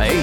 [0.00, 0.22] Ehi.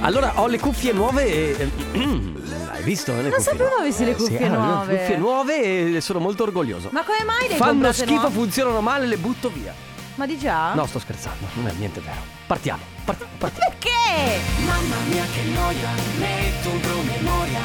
[0.00, 1.70] Allora, ho le cuffie nuove e...
[2.70, 3.12] Hai visto?
[3.12, 3.80] eh, Le Non cuffie sapevo nuove?
[3.80, 4.96] avessi le Eh, sì, cuffie ho le nuove.
[4.98, 6.88] cuffie nuove e sono molto orgoglioso.
[6.92, 8.30] Ma come mai le Fanno schifo, nuove?
[8.30, 9.74] funzionano male, le butto via.
[10.14, 10.74] Ma di già?
[10.74, 12.20] No, sto scherzando, non è niente vero.
[12.46, 13.70] Partiamo, partiamo, partiamo.
[13.70, 14.40] Perché?
[14.64, 17.60] Mamma mia che noia, metto un promemoria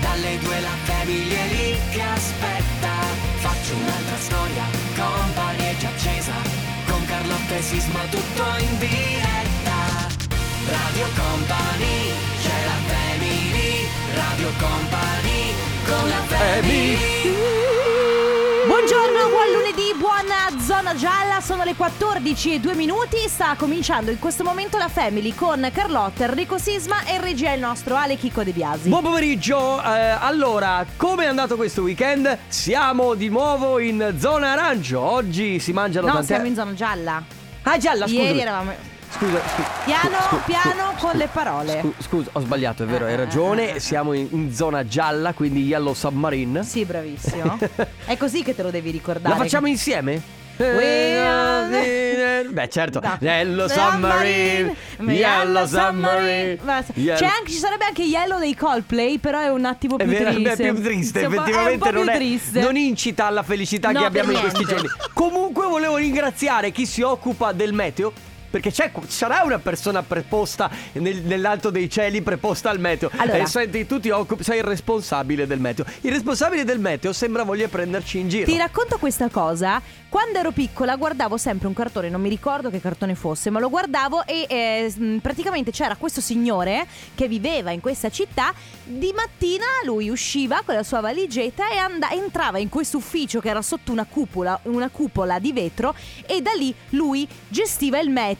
[0.00, 2.92] Dalle due la famiglia lì che aspetta
[3.38, 4.64] Faccio un'altra storia,
[5.56, 6.32] è già accesa
[6.88, 9.47] Con Carlotta e Sisma tutto in diretta
[10.68, 15.54] Radio Company, c'è la family Radio Company,
[15.86, 16.96] con la family
[18.66, 24.18] Buongiorno, buon lunedì, buona zona gialla, sono le 14 e 2 minuti, sta cominciando in
[24.18, 28.52] questo momento la Family con Carlotta, Enrico Sisma e regia il nostro Ale Chicco De
[28.52, 28.90] Biasi.
[28.90, 32.36] Buon pomeriggio, eh, allora, come è andato questo weekend?
[32.48, 36.26] Siamo di nuovo in zona arancio, oggi si mangiano no, tante...
[36.26, 37.24] siamo in zona gialla.
[37.62, 38.20] Ah gialla, scusa.
[38.20, 38.96] Ieri eravamo...
[39.10, 39.68] Scusa, scusa.
[39.84, 41.78] Piano, scu- scu- piano con le parole.
[41.80, 43.72] scu- scusa, ho sbagliato, è vero, hai Eh, ragione.
[43.72, 43.80] eh, eh.
[43.80, 46.62] Siamo in, in zona gialla, quindi Yellow Submarine.
[46.62, 47.58] Sì, bravissimo.
[48.04, 49.34] È così che te lo devi ricordare.
[49.34, 50.36] La facciamo insieme?
[50.60, 53.00] Are- Beh, certo.
[53.00, 53.16] No.
[53.20, 54.74] Yellow Submarine.
[55.00, 56.58] Yellow Submarine.
[56.62, 60.06] Ma- Yellow- C'è anche, ci sarebbe anche Yellow dei Coldplay, però è un attimo più
[60.06, 60.52] triste.
[60.68, 62.60] è più triste, effettivamente non, più è, triste.
[62.60, 64.88] non incita alla felicità No, che abbiamo in questi giorni.
[65.12, 68.12] Comunque volevo ringraziare chi si occupa del meteo.
[68.50, 73.10] Perché c'è, sarà una persona preposta nel- nell'alto dei cieli, preposta al meteo.
[73.16, 73.38] Allora.
[73.38, 75.84] E senti, tu ti occupi, sei il responsabile del meteo.
[76.02, 78.46] Il responsabile del meteo sembra voglia prenderci in giro.
[78.46, 79.80] Ti racconto questa cosa.
[80.08, 83.68] Quando ero piccola guardavo sempre un cartone, non mi ricordo che cartone fosse, ma lo
[83.68, 88.54] guardavo e eh, mh, praticamente c'era questo signore che viveva in questa città.
[88.84, 93.50] Di mattina lui usciva con la sua valigetta e and- entrava in questo ufficio che
[93.50, 95.94] era sotto una cupola, una cupola di vetro
[96.26, 98.36] e da lì lui gestiva il meteo,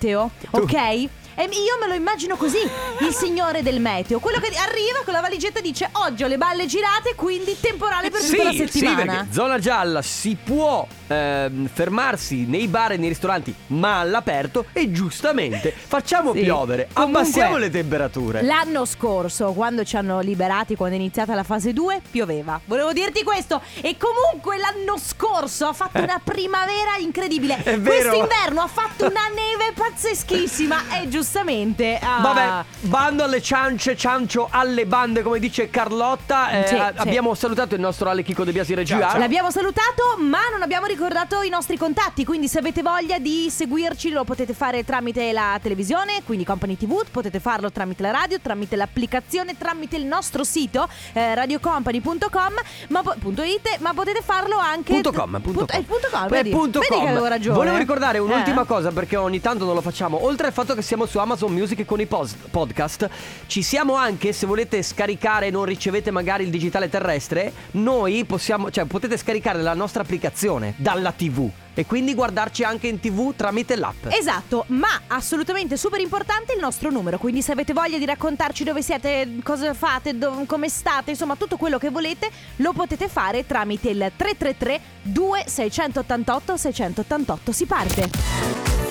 [0.52, 1.08] ok?
[1.38, 5.20] E io me lo immagino così, il signore del meteo, quello che arriva con la
[5.20, 9.26] valigetta e dice oggi ho le balle girate, quindi temporale per tutta la settimana.
[9.28, 14.90] sì, zona gialla si può ehm, fermarsi nei bar e nei ristoranti, ma all'aperto e
[14.90, 16.40] giustamente facciamo Sì.
[16.40, 18.42] piovere, Comunque, abbassiamo le temperature.
[18.42, 22.60] L'anno scorso, quando ci hanno liberati, quando è iniziata la fase 2, pioveva.
[22.64, 23.62] Volevo dirti questo.
[23.80, 27.62] E comunque l'anno scorso ha fatto una primavera incredibile.
[27.62, 27.80] È.
[27.80, 31.00] Quest'inverno ha fatto una neve pazzeschissima.
[31.00, 31.98] E giustamente.
[32.02, 36.50] ah, Vabbè, bando alle ciance, ciancio alle bande, come dice Carlotta.
[36.50, 37.00] Eh, Sì, a- sì.
[37.08, 39.16] Abbiamo salutato il nostro Ale Chico De Biasi Regia.
[39.18, 42.24] L'abbiamo salutato, ma non abbiamo ricordato i nostri contatti.
[42.24, 47.04] Quindi, se avete voglia di seguirci, lo potete fare tramite la televisione, quindi Company TV.
[47.10, 52.52] Potete farlo tramite la radio, tramite l'applicazione, tramite il nostro sito eh, radiocompany.com.
[52.88, 54.92] Ma, po- punto it, ma potete farlo anche.
[54.94, 55.80] Punto com, punto Punto- com.
[55.80, 56.50] eh, punto com, Eh, vedi?
[56.50, 57.02] punto Vedi com.
[57.04, 57.56] che avevo ragione.
[57.56, 58.66] Volevo ricordare un'ultima Eh.
[58.66, 60.24] cosa perché ogni tanto non lo facciamo.
[60.24, 63.08] Oltre al fatto che siamo su Amazon Music con i pos- podcast,
[63.46, 68.70] ci siamo anche se volete scaricare e non ricevete magari il digitale terrestre, noi possiamo,
[68.70, 73.76] cioè potete scaricare la nostra applicazione dalla TV e quindi guardarci anche in TV tramite
[73.76, 74.06] l'app.
[74.08, 78.82] Esatto, ma assolutamente super importante il nostro numero, quindi se avete voglia di raccontarci dove
[78.82, 83.90] siete, cosa fate, dov- come state, insomma tutto quello che volete, lo potete fare tramite
[83.90, 87.52] il 333 2688 688.
[87.52, 88.87] Si parte.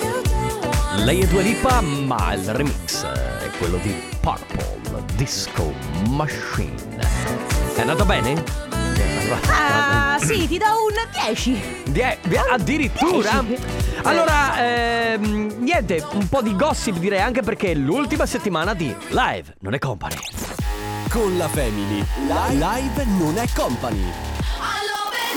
[0.96, 5.72] Lei è Dua Lipa, ma il remix è quello di Purple Disco
[6.08, 6.74] Machine.
[7.74, 8.42] È andato bene?
[9.50, 10.94] Ah, sì, ti do un
[11.26, 11.82] 10.
[11.88, 12.18] Die-
[12.50, 13.44] addirittura?
[13.46, 13.62] Dieci.
[14.02, 19.56] Allora, ehm, niente, un po' di gossip direi anche perché è l'ultima settimana di Live
[19.60, 20.16] non è company.
[21.10, 22.04] Con la Family.
[22.50, 24.36] Live non è company.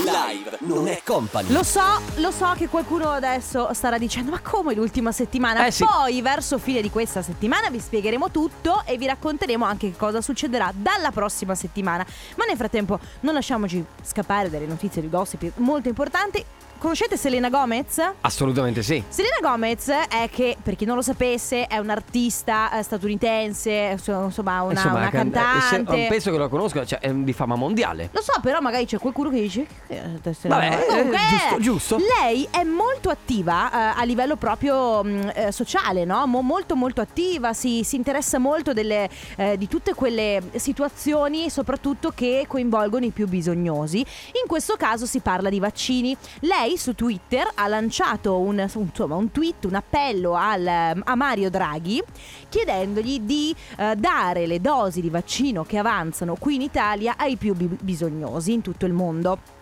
[0.04, 1.52] Live non è company.
[1.52, 1.84] Lo so,
[2.16, 5.66] lo so che qualcuno adesso starà dicendo ma come l'ultima settimana?
[5.66, 5.86] Eh sì.
[5.86, 10.20] Poi verso fine di questa settimana vi spiegheremo tutto e vi racconteremo anche che cosa
[10.22, 12.04] succederà dalla prossima settimana.
[12.36, 16.44] Ma nel frattempo non lasciamoci scappare dalle notizie di gossip molto importanti.
[16.82, 18.02] Conoscete Selena Gomez?
[18.22, 19.04] Assolutamente sì.
[19.08, 24.72] Selena Gomez è che, per chi non lo sapesse, è un'artista eh, statunitense, insomma una,
[24.72, 26.08] Insomma, una eh, se- cantante.
[26.10, 28.10] penso che lo conosco, cioè è di fama mondiale.
[28.12, 29.68] Lo so, però magari c'è qualcuno che dice.
[29.86, 31.98] "Che è Selena Vabbè, Gomez?" eh, Comunque, giusto, giusto.
[32.20, 36.26] Lei è molto attiva eh, a livello proprio mh, eh, sociale, no?
[36.26, 37.54] Mo- molto, molto attiva.
[37.54, 43.28] Si, si interessa molto delle, eh, di tutte quelle situazioni, soprattutto che coinvolgono i più
[43.28, 44.00] bisognosi.
[44.00, 46.18] In questo caso si parla di vaccini.
[46.40, 52.02] Lei su Twitter ha lanciato un, insomma, un tweet, un appello al- a Mario Draghi
[52.50, 57.54] chiedendogli di eh, dare le dosi di vaccino che avanzano qui in Italia ai più
[57.56, 59.60] bi- bisognosi in tutto il mondo.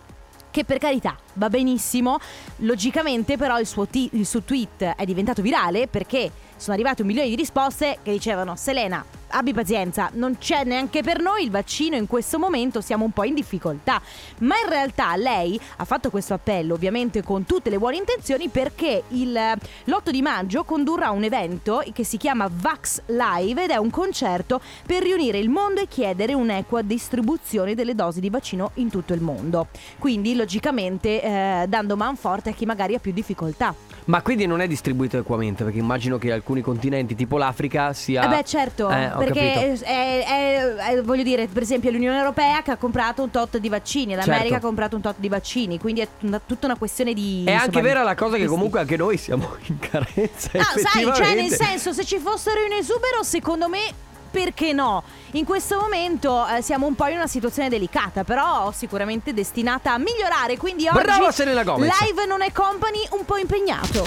[0.50, 2.18] che per carità va benissimo,
[2.56, 7.08] logicamente però il suo, ti- il suo tweet è diventato virale perché sono arrivate un
[7.08, 11.96] milione di risposte che dicevano Selena, abbi pazienza, non c'è neanche per noi il vaccino
[11.96, 14.00] in questo momento, siamo un po' in difficoltà.
[14.40, 19.04] Ma in realtà lei ha fatto questo appello ovviamente con tutte le buone intenzioni perché
[19.08, 23.90] il, l'8 di maggio condurrà un evento che si chiama Vax Live ed è un
[23.90, 29.14] concerto per riunire il mondo e chiedere un'equa distribuzione delle dosi di vaccino in tutto
[29.14, 29.68] il mondo.
[29.98, 33.74] Quindi logicamente eh, dando manforte a chi magari ha più difficoltà.
[34.06, 38.24] Ma quindi non è distribuito equamente, perché immagino che alcuni continenti, tipo l'Africa, sia.
[38.24, 42.72] Eh beh certo, Eh, perché è, è- è- voglio dire, per esempio l'Unione Europea che
[42.72, 44.54] ha comprato un tot di vaccini, l'America Certo.
[44.54, 47.44] ha comprato un tot di vaccini, quindi è una- tutta una questione di...
[47.46, 50.50] È anche insomma, vera la cosa che comunque anche noi siamo in carenza.
[50.58, 54.08] Ah, sai, cioè nel senso, se ci fossero in esubero, secondo me...
[54.30, 55.02] Perché no?
[55.32, 59.98] In questo momento eh, siamo un po' in una situazione delicata, però sicuramente destinata a
[59.98, 60.56] migliorare.
[60.56, 61.90] Quindi oggi Brava Selena Gomez.
[62.00, 64.06] live non è company un po' impegnato.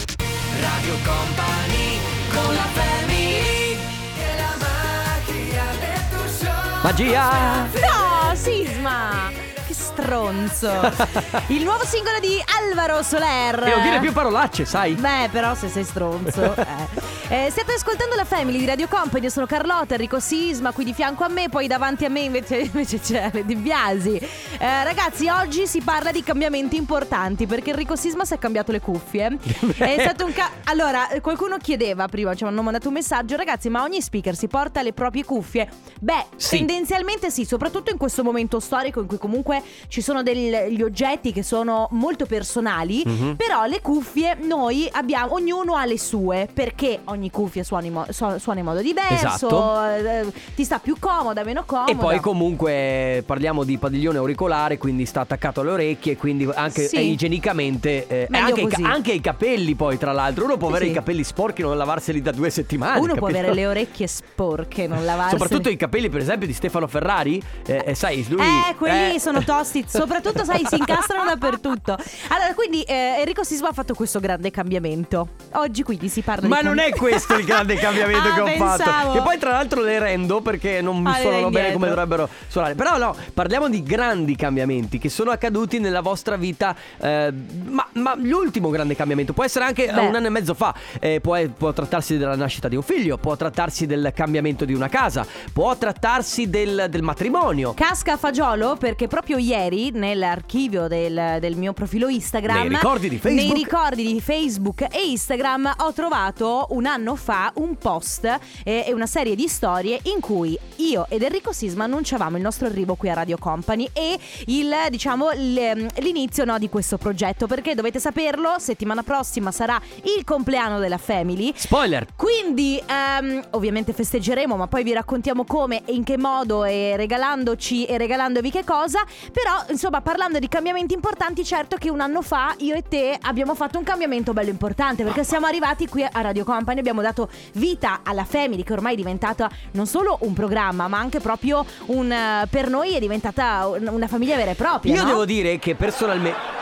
[0.61, 1.99] Radio Company
[2.33, 3.73] con la family
[4.15, 6.81] e la magia del tuo show.
[6.83, 7.63] Magia!
[7.73, 9.31] No, Sisma!
[9.67, 10.71] Che stronzo!
[11.47, 13.63] Il nuovo singolo di Alvaro Soler.
[13.63, 14.93] E non dire più parolacce, sai?
[14.93, 16.55] Beh, però se sei stronzo.
[16.55, 17.21] eh.
[17.33, 20.93] Eh, state ascoltando la Family di Radio Company, io sono Carlotta, Enrico Sisma, qui di
[20.93, 24.17] fianco a me, poi davanti a me invece, invece c'è Di Biasi.
[24.17, 28.79] Eh, ragazzi, oggi si parla di cambiamenti importanti perché Enrico Sisma si è cambiato le
[28.81, 29.35] cuffie.
[29.75, 33.81] È stato un ca- allora, qualcuno chiedeva prima, ci hanno mandato un messaggio, ragazzi, ma
[33.81, 35.67] ogni speaker si porta le proprie cuffie?
[36.01, 36.57] Beh, Sì.
[36.57, 41.41] tendenzialmente sì, soprattutto in questo momento storico in cui comunque ci sono degli oggetti che
[41.41, 43.37] sono molto personali, Mhm.
[43.37, 48.05] però le cuffie noi abbiamo, ognuno ha le sue, perché ogni cuffia suona in, mo-
[48.09, 49.13] su- suona in modo diverso,
[49.47, 49.85] Esatto.
[49.85, 50.25] eh,
[50.55, 51.89] ti sta più comoda, meno comoda.
[51.91, 56.95] E poi comunque parliamo di padiglione auricolare, quindi sta attaccato alle orecchie, quindi anche Sì.
[56.97, 58.07] eh, igienicamente...
[58.07, 60.43] eh, anche, i anche i capelli poi, tra l'altro.
[60.43, 62.99] Uno può Sì, avere i capelli sporchi e non lavarseli da due settimane.
[62.99, 63.39] Uno può capito?
[63.39, 65.39] avere le orecchie sporche, non lavarsele.
[65.39, 67.41] Soprattutto i capelli, per esempio, di Stefano Ferrari.
[67.65, 68.41] Eh, eh, sai, lui...
[68.41, 71.97] Eh, quelli eh, sono tosti, soprattutto sai, si incastrano dappertutto.
[72.29, 75.29] Allora, quindi eh, Enrico Sisma ha fatto questo grande cambiamento.
[75.53, 78.45] Oggi quindi si parla Ma di non è questo il grande cambiamento Ah, che ho
[78.45, 78.77] pensavo.
[78.83, 79.11] fatto.
[79.11, 82.75] Che poi, tra l'altro, le rendo perché non mi Ah, suonano bene come dovrebbero suonare.
[82.75, 86.75] Però, no, parliamo di grandi cambiamenti che sono accaduti nella vostra vita.
[86.99, 87.33] eh,
[87.65, 89.99] ma, ma l'ultimo grande cambiamento può essere anche eh, Beh.
[90.07, 90.73] un anno e mezzo fa.
[90.99, 94.87] Eh, può, può trattarsi della nascita di un figlio, può trattarsi del cambiamento di una
[94.87, 97.73] casa, può trattarsi del, del matrimonio.
[97.73, 103.17] Casca a fagiolo perché proprio ieri nell'archivio del, del mio profilo Instagram Nei ricordi di
[103.17, 103.43] Facebook.
[103.45, 108.25] nei ricordi di Facebook e Instagram ho trovato un anno fa un post
[108.63, 112.67] eh, e una serie di storie in cui io ed Enrico Sisma annunciavamo il nostro
[112.67, 117.99] arrivo qui a Radio Company e il, diciamo, l'inizio no, di questo progetto perché dovete
[117.99, 119.81] saperlo settimana prossima sarà
[120.17, 122.05] il compleanno della Family Spoiler!
[122.15, 127.85] quindi ehm, ovviamente festeggeremo, ma poi vi raccontiamo come e in che modo e regalandoci
[127.85, 129.03] e regalandovi che cosa.
[129.31, 133.55] Però, insomma, parlando di cambiamenti importanti, certo che un anno fa io e te abbiamo
[133.55, 138.01] fatto un cambiamento bello importante perché siamo arrivati qui a Radio Company, abbiamo dato vita
[138.03, 142.47] alla Family che ormai è diventata non solo un programma, ma anche proprio un eh,
[142.49, 144.93] per noi è diventata un- una famiglia vera e propria.
[144.93, 145.07] Io no?
[145.07, 146.61] devo dire che personalmente.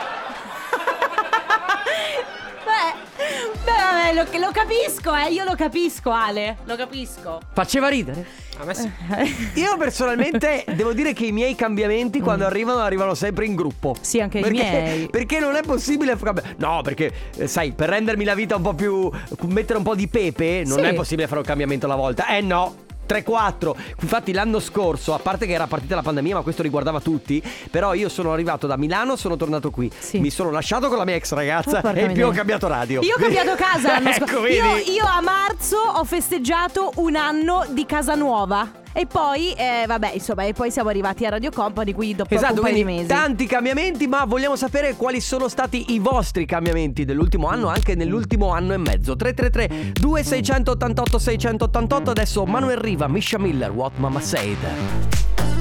[4.02, 7.40] Vabbè, lo, lo capisco, eh, io lo capisco, Ale, lo capisco.
[7.52, 8.26] Faceva ridere?
[8.58, 8.90] A me sì.
[9.60, 13.94] Io personalmente devo dire che i miei cambiamenti quando arrivano arrivano sempre in gruppo.
[13.98, 14.02] Mm.
[14.02, 15.08] Sì, anche i perché, miei.
[15.10, 18.74] Perché non è possibile fare No, perché eh, sai, per rendermi la vita un po'
[18.74, 19.10] più
[19.46, 20.84] mettere un po' di pepe, non Sì.
[20.84, 22.26] è possibile fare un cambiamento alla volta.
[22.26, 22.90] Eh no.
[23.08, 27.42] 3-4 Infatti l'anno scorso A parte che era partita la pandemia Ma questo riguardava tutti
[27.70, 29.90] Però io sono arrivato da Milano Sono tornato qui.
[29.98, 30.18] Sì.
[30.20, 33.00] Mi sono lasciato con la mia ex ragazza Oh, E in più ho cambiato radio.
[33.02, 38.14] Io ho cambiato casa ecco, io, io a marzo ho festeggiato un anno di casa
[38.14, 38.81] nuova.
[38.94, 42.54] E poi, eh, vabbè, insomma, e poi siamo arrivati a Radio Company qui dopo Esatto,
[42.54, 43.06] un paio di mesi.
[43.06, 48.50] tanti cambiamenti, ma vogliamo sapere quali sono stati i vostri cambiamenti dell'ultimo anno, anche nell'ultimo
[48.50, 49.16] anno e mezzo.
[49.16, 55.51] 333 2688 688 adesso Manuel Riva, Misha Miller, What Mama Said.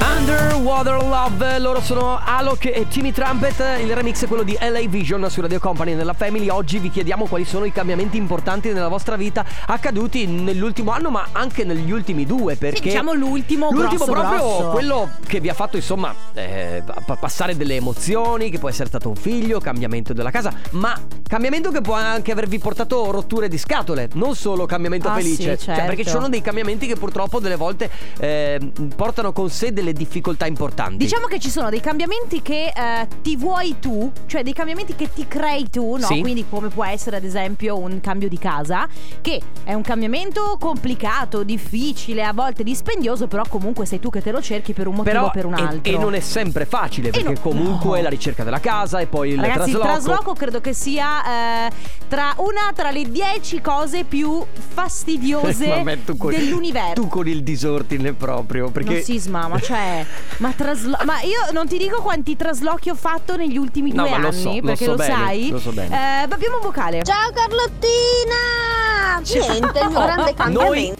[0.00, 5.28] Underwater Love, loro sono Alok e Timmy Trumpet, il remix è quello di LA Vision
[5.30, 6.48] su Radio Company nella Family.
[6.48, 11.28] Oggi vi chiediamo quali sono i cambiamenti importanti nella vostra vita accaduti nell'ultimo anno ma
[11.32, 12.80] anche negli ultimi due perché...
[12.82, 14.68] diciamo l'ultimo L'ultimo grosso, proprio grosso.
[14.70, 19.08] quello che vi ha fatto insomma eh, pa- passare delle emozioni, che può essere stato
[19.08, 24.08] un figlio, cambiamento della casa, ma cambiamento che può anche avervi portato rotture di scatole,
[24.14, 26.18] non solo cambiamento Ah, felice, sì, cioè perché ci certo.
[26.18, 28.60] sono dei cambiamenti che purtroppo delle volte eh,
[28.94, 30.96] portano con con sé delle difficoltà importanti.
[30.96, 35.12] Diciamo che ci sono dei cambiamenti che eh, ti vuoi tu, cioè dei cambiamenti che
[35.12, 36.06] ti crei tu, no?
[36.06, 36.20] Sì.
[36.20, 38.86] Quindi come può essere ad esempio un cambio di casa,
[39.20, 44.30] che è un cambiamento complicato, difficile, a volte dispendioso, però comunque sei tu che te
[44.30, 45.92] lo cerchi per un motivo Però o per un e- altro.
[45.92, 48.02] E, non è sempre facile perché no- comunque no.
[48.04, 49.86] la ricerca della casa e poi il Ragazzi, il trasloco.
[49.86, 51.72] trasloco credo che sia eh,
[52.06, 56.94] tra una tra le dieci cose più fastidiose Vabbè, con- dell'universo.
[56.94, 59.02] Tu con il disordine proprio perché Non
[59.42, 60.06] sisma, ma cioè.
[60.38, 64.10] ma, traslo- ma io non ti dico quanti traslochi ho fatto negli ultimi No, due
[64.10, 64.40] ma lo anni.
[64.40, 65.48] so, lo perché so lo bene, sai.
[65.50, 65.94] lo so bene.
[65.94, 67.02] Eh, abbiamo un vocale.
[67.02, 69.20] Ciao Carlottina!
[69.22, 70.62] Niente, il mio grande cambiamento.
[70.74, 70.94] noi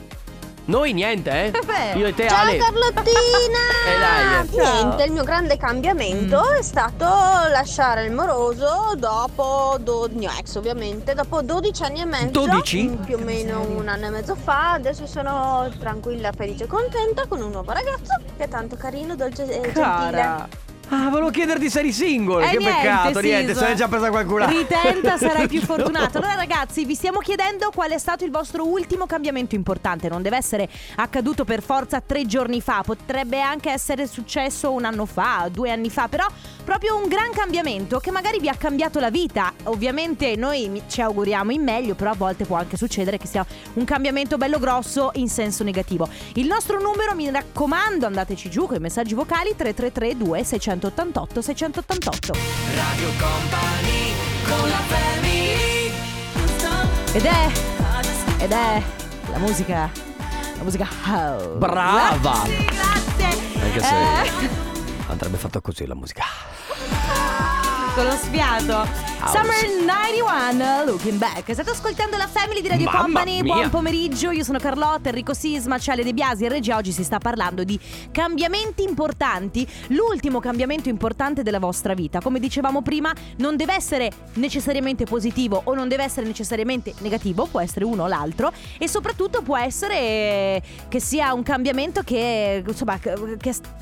[0.93, 1.99] niente, eh?
[1.99, 2.57] Io e te Ciao Ale.
[2.57, 3.19] Carlottina!
[3.81, 4.53] Eh, dai, eh.
[4.62, 4.73] Ciao.
[4.85, 6.55] Niente, il mio grande cambiamento Mm.
[6.59, 7.05] è stato
[7.50, 12.29] lasciare il moroso dopo, do- mio ex ovviamente, dopo 12 anni e mezzo.
[12.47, 12.83] 12?
[12.83, 14.73] mm, Più o meno un anno e mezzo fa.
[14.73, 19.45] Adesso sono tranquilla, felice e contenta con un nuovo ragazzo che è tanto carino, dolce
[19.45, 20.69] e gentile.
[20.92, 22.44] Ah, volevo chiederti se eri single.
[22.44, 24.47] Eh, che niente, peccato, niente, se l'hai già presa qualcuna.
[24.47, 26.18] Ritenta, sarai più fortunato.
[26.18, 30.09] Allora, ragazzi, vi stiamo chiedendo qual è stato il vostro ultimo cambiamento importante.
[30.09, 35.06] Non deve essere accaduto per forza tre giorni fa, potrebbe anche essere successo un anno
[35.06, 36.26] fa, due anni fa, però
[36.64, 39.52] proprio un gran cambiamento che magari vi ha cambiato la vita.
[39.64, 43.85] Ovviamente noi ci auguriamo in meglio, però a volte può anche succedere che sia un
[43.85, 46.09] cambiamento bello grosso in senso negativo.
[46.35, 52.32] Il nostro numero, mi raccomando, andateci giù con i messaggi vocali 333 2688 688.
[52.75, 54.14] Radio Company
[54.49, 55.92] con la family
[57.12, 57.50] Ed è
[58.38, 58.82] ed è
[59.30, 59.90] la musica
[60.56, 61.46] la musica house.
[61.58, 62.42] Brava!
[62.44, 63.62] Grazie, grazie.
[63.62, 63.94] Anche se
[64.44, 64.50] Eh,
[65.08, 66.25] andrebbe fatto così la musica.
[67.94, 69.10] con lo sfiato.
[69.21, 69.37] House.
[69.37, 71.53] Summer 91 Looking Back.
[71.53, 73.43] State ascoltando la Family di Radio Mamma Company.
[73.43, 73.55] mia.
[73.55, 74.31] Buon pomeriggio.
[74.31, 76.77] Io sono Carlotta, Enrico Sisma, Ciale De Biasi e Regia.
[76.77, 77.79] Oggi si sta parlando di
[78.11, 79.67] cambiamenti importanti.
[79.89, 82.21] L'ultimo cambiamento importante della vostra vita.
[82.21, 87.61] Come dicevamo prima, non deve essere necessariamente positivo o non deve essere necessariamente negativo, può
[87.61, 93.15] essere uno o l'altro e soprattutto può essere che sia un cambiamento che insomma che,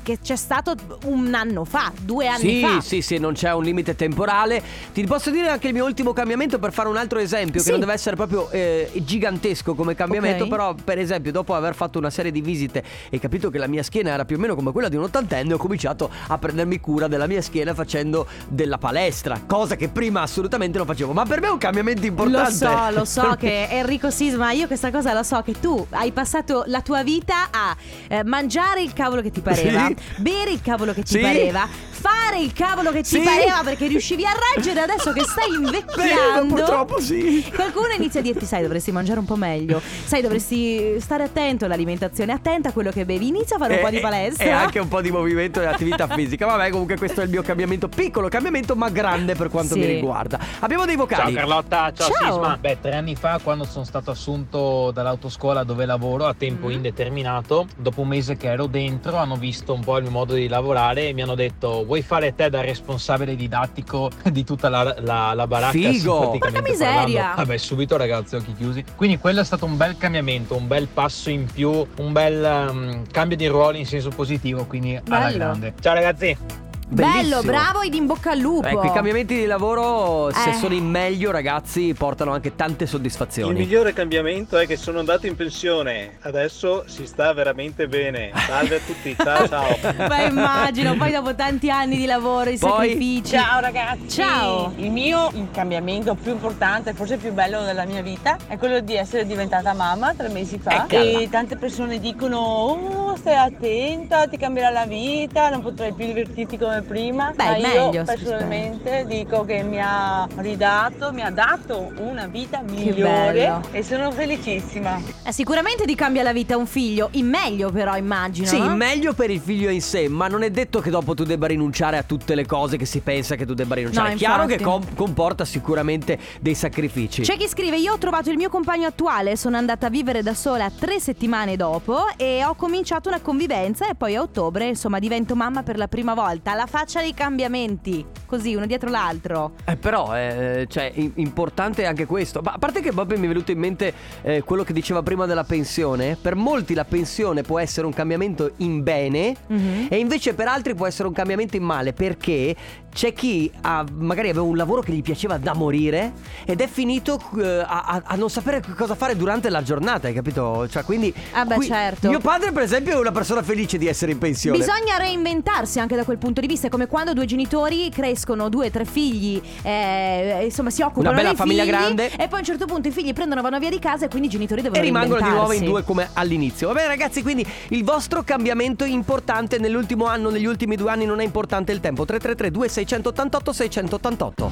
[0.03, 0.73] che- c'è stato
[1.05, 2.81] un anno fa, due anni Sì, fa.
[2.81, 4.61] sì, sì, non c'è un limite temporale.
[4.91, 7.65] Ti posso dire anche il mio ultimo cambiamento per fare un altro esempio, Sì.
[7.65, 10.49] che non deve essere proprio eh, gigantesco come cambiamento, Ok.
[10.49, 13.83] però per esempio dopo aver fatto una serie di visite e capito che la mia
[13.83, 17.07] schiena era più o meno come quella di un ottantenne, ho cominciato a prendermi cura
[17.07, 21.47] della mia schiena facendo della palestra, cosa che prima assolutamente non facevo, ma per me
[21.47, 22.51] è un cambiamento Lo importante.
[22.53, 26.63] so, lo so che Enrico Sisma, io questa cosa la so che tu hai passato
[26.67, 27.75] la tua vita a
[28.07, 29.95] eh, mangiare il cavolo che ti pareva, Sì.
[30.17, 31.19] bere il cavolo che ti Sì.
[31.19, 31.67] pareva,
[31.99, 33.19] fare il cavolo che ti Sì.
[33.19, 36.45] pareva perché riuscivi a reggere adesso che stai Beh, invecchiando.
[36.55, 37.45] purtroppo sì.
[37.53, 42.31] Qualcuno inizia a dirti, sai, dovresti mangiare un po' meglio, sai, dovresti stare attento all'alimentazione,
[42.31, 44.45] attenta a quello che bevi, inizia a fare un po' di palestra.
[44.45, 46.45] E anche un po' di movimento e attività fisica.
[46.45, 49.79] Vabbè, comunque questo è il mio cambiamento, piccolo cambiamento, ma grande per quanto Sì.
[49.79, 50.39] mi riguarda.
[50.59, 51.33] Abbiamo dei Ciao vocali.
[51.33, 52.31] Carlotta, ciao, Ciao.
[52.33, 52.57] Sisma.
[52.59, 56.73] Beh, tre anni fa quando sono stato assunto dall'autoscuola dove lavoro a tempo Mhm.
[56.73, 60.47] indeterminato, dopo un mese che ero dentro hanno visto un po' il mio modo di
[60.47, 65.33] lavorare e mi hanno detto vuoi fare te da responsabile didattico di tutta la, la,
[65.33, 65.71] la baracca?
[65.71, 66.37] Figo!
[66.37, 66.93] Porca miseria!
[66.93, 67.35] parlando.
[67.35, 68.85] Vabbè, subito ragazzi, occhi chiusi.
[68.95, 73.07] Quindi quello è stato un bel cambiamento, un bel passo in più, un bel um,
[73.09, 75.37] cambio di ruoli in senso positivo, quindi alla Bello.
[75.37, 75.73] grande.
[75.81, 76.68] Ciao ragazzi!
[76.91, 78.67] Bello, bravo ed in bocca al lupo.
[78.67, 80.53] Ecco, i cambiamenti di lavoro, se Eh.
[80.53, 83.59] sono in meglio, ragazzi, portano anche tante Il soddisfazioni.
[83.59, 88.31] migliore cambiamento è che sono andato in pensione, adesso si sta veramente bene.
[88.47, 89.77] Salve a tutti, ciao ciao.
[90.07, 93.35] Ma immagino, poi dopo tanti anni di lavoro, i Poi- sacrifici.
[93.37, 94.09] Ciao ragazzi!
[94.09, 94.73] Ciao.
[94.77, 98.95] Il mio il cambiamento più importante, forse più bello della mia vita, è quello di
[98.95, 100.85] essere diventata mamma tre mesi fa.
[100.85, 101.01] Eccola.
[101.01, 106.57] E tante persone dicono: Oh, stai attenta, ti cambierà la vita, non potrai più divertirti
[106.57, 107.33] come prima.
[107.35, 112.61] Beh, Ma meglio, io personalmente dico che mi ha ridato, mi ha dato una vita
[112.61, 115.01] migliore e sono felicissima.
[115.23, 118.47] Eh, sicuramente ti cambia la vita un figlio, in meglio però immagino.
[118.47, 118.75] Sì, no?
[118.75, 121.97] meglio per il figlio in sé, ma non è detto che dopo tu debba rinunciare
[121.97, 124.09] a tutte le cose che si pensa che tu debba rinunciare.
[124.09, 124.63] No, è chiaro infatti.
[124.63, 127.23] che com- comporta sicuramente dei sacrifici.
[127.23, 130.33] C'è chi scrive: Io ho trovato il mio compagno attuale, sono andata a vivere da
[130.33, 135.35] sola tre settimane dopo e ho cominciato una convivenza e poi a ottobre, insomma, divento
[135.35, 136.51] mamma per la prima volta.
[136.51, 139.53] Alla faccia dei cambiamenti, così uno dietro l'altro.
[139.65, 142.41] Eh, però, eh, cioè, i- importante anche questo.
[142.41, 145.25] Ma a parte che proprio mi è venuto in mente eh, quello che diceva prima
[145.25, 146.17] della pensione.
[146.21, 149.87] Per molti la pensione può essere un cambiamento in bene Mhm.
[149.89, 152.55] e invece per altri può essere un cambiamento in male perché
[152.93, 156.13] c'è chi ha, magari aveva un lavoro che gli piaceva da morire
[156.45, 160.67] ed è finito eh, a, a- non sapere cosa fare durante la giornata, hai capito?
[160.67, 161.13] Cioè, quindi...
[161.31, 162.09] Ah beh, qui- certo.
[162.09, 164.57] Mio padre, per esempio, è una persona felice di essere in pensione.
[164.57, 166.67] Bisogna reinventarsi anche da quel punto di vista.
[166.67, 171.17] È come quando due genitori crescono due o tre figli, eh, insomma, si occupano Una
[171.17, 172.05] bella dei famiglia figli, grande.
[172.17, 174.27] E poi a un certo punto i figli prendono, vanno via di casa e quindi
[174.27, 176.67] i genitori devono E rimangono di nuovo in due come all'inizio.
[176.67, 181.19] Va bene ragazzi, quindi il vostro cambiamento importante nell'ultimo anno, negli ultimi due anni non
[181.19, 182.05] è importante il tempo.
[182.05, 184.49] 333 2688 688.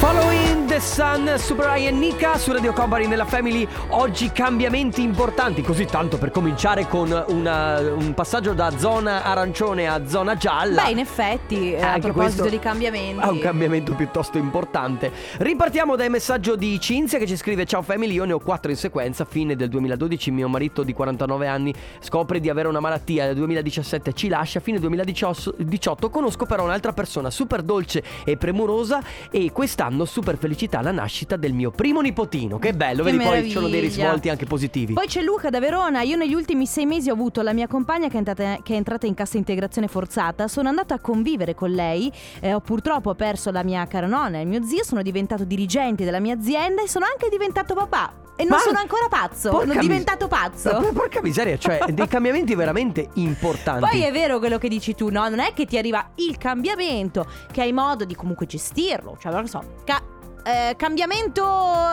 [0.00, 0.49] Following the
[0.80, 3.68] Sun, Super Eye e Nika su Radio Company nella Family.
[3.90, 10.06] Oggi cambiamenti importanti, così tanto per cominciare con una- un passaggio da zona arancione a
[10.06, 10.84] zona gialla.
[10.84, 13.20] Beh, in effetti, eh, a Anche proposito questo di cambiamenti.
[13.22, 15.12] Ha un cambiamento piuttosto importante.
[15.38, 18.78] Ripartiamo dai messaggio di Cinzia che ci scrive: Ciao family, io ne ho quattro in
[18.78, 19.26] sequenza.
[19.26, 23.26] Fine del 2012, mio marito di 49 anni scopre di avere una malattia.
[23.26, 24.60] Nel 2017 ci lascia.
[24.60, 29.02] Fine 2018 conosco però un'altra persona super dolce e premurosa.
[29.30, 32.58] E quest'anno super felicità la nascita del mio primo nipotino.
[32.58, 34.02] Che bello, Che vedi poi ci sono dei meraviglia.
[34.04, 34.92] risvolti anche positivi.
[34.92, 36.02] Poi c'è Luca da Verona.
[36.02, 38.76] Io negli ultimi sei mesi ho avuto la mia compagna che è entrata, che è
[38.76, 40.46] entrata in cassa integrazione forzata.
[40.46, 42.12] Sono andata a convivere con lei.
[42.40, 44.84] eh, ho purtroppo perso la mia cara nonna e il mio zio.
[44.84, 48.12] Sono diventato dirigente della mia azienda e sono anche diventato papà.
[48.36, 49.50] E non Ma- sono ancora pazzo.
[49.50, 50.70] Sono diventato pazzo.
[50.80, 53.86] Ma Porca miseria, cioè dei cambiamenti veramente importanti.
[53.86, 55.28] Poi è vero quello che dici tu, no?
[55.28, 59.16] Non è che ti arriva il cambiamento, che hai modo di comunque gestirlo.
[59.20, 59.62] Cioè, non lo so.
[59.84, 60.02] ca-
[60.44, 61.44] eh, cambiamento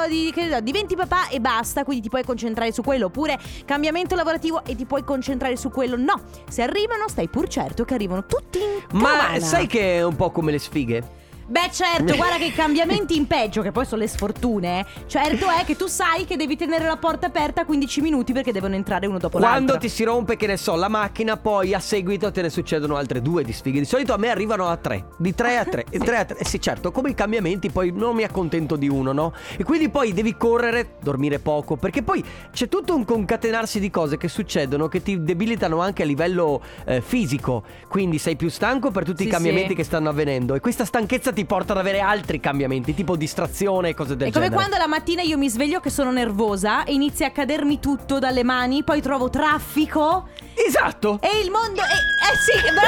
[0.07, 3.05] di che diventi papà e basta, quindi ti puoi concentrare su quello.
[3.07, 5.95] Oppure cambiamento lavorativo e ti puoi concentrare su quello.
[5.97, 9.39] No, se arrivano, stai pur certo che arrivano tutti in Ma carovana.
[9.39, 11.16] sai che è un po' come le sfighe?
[11.49, 15.63] Beh certo, guarda che i cambiamenti in peggio, che poi sono le sfortune, certo è
[15.63, 19.17] che tu sai che devi tenere la porta aperta 15 minuti perché devono entrare uno
[19.17, 19.77] dopo Quando l'altro.
[19.77, 23.21] ti si rompe, che ne so, la macchina, poi a seguito te ne succedono altre
[23.21, 23.79] due di sfighe.
[23.79, 26.37] Di solito a me arrivano a tre, di tre a tre, e tre a tre.
[26.37, 29.31] Eh sì, certo, come i cambiamenti, poi non mi accontento di uno, no?
[29.55, 34.17] E quindi poi devi correre, dormire poco, perché poi c'è tutto un concatenarsi di cose
[34.17, 37.63] che succedono che ti debilitano anche a livello eh, fisico.
[37.87, 39.75] Quindi sei più stanco per tutti Sì, i cambiamenti sì.
[39.75, 40.53] che stanno avvenendo.
[40.53, 44.31] E questa stanchezza ti porta ad avere altri cambiamenti, tipo distrazione e cose del È
[44.31, 44.55] come genere.
[44.55, 48.43] quando la mattina io mi sveglio che sono nervosa e inizia a cadermi tutto dalle
[48.43, 51.19] mani, poi trovo traffico Esatto!
[51.21, 51.81] e il mondo...
[51.81, 52.87] Eh, eh sì, però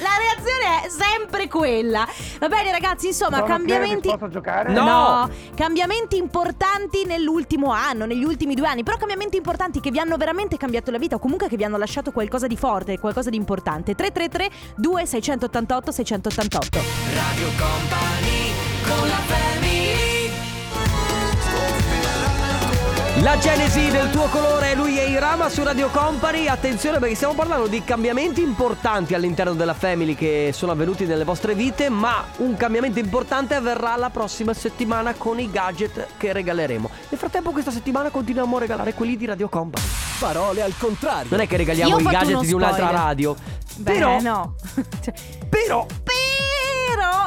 [0.00, 2.08] la reazione è sempre quella.
[2.38, 4.10] Va bene ragazzi, insomma, cambiamenti...
[4.30, 4.72] giocare?
[4.72, 5.28] No.
[5.54, 10.56] cambiamenti importanti nell'ultimo anno, negli ultimi due anni, però cambiamenti importanti che vi hanno veramente
[10.56, 13.94] cambiato la vita o comunque che vi hanno lasciato qualcosa di forte, qualcosa di importante.
[13.94, 16.78] 333 2688 688.
[17.12, 17.89] Radio Company
[18.84, 20.00] con la family
[23.22, 26.46] La genesi del tuo colore, lui è Irama su Radio Company.
[26.46, 31.54] Attenzione perché stiamo parlando di cambiamenti importanti all'interno della Family che sono avvenuti nelle vostre
[31.54, 36.88] vite, ma un cambiamento importante avverrà la prossima settimana con i gadget che regaleremo.
[37.10, 39.84] Nel frattempo questa settimana continuiamo a regalare quelli di Radio Company.
[40.18, 41.28] Parole al contrario.
[41.28, 43.36] Non è che regaliamo i gadget di un'altra radio.
[43.76, 44.54] Beh, però, no.
[44.74, 45.12] Cioè,
[45.46, 46.39] però, Però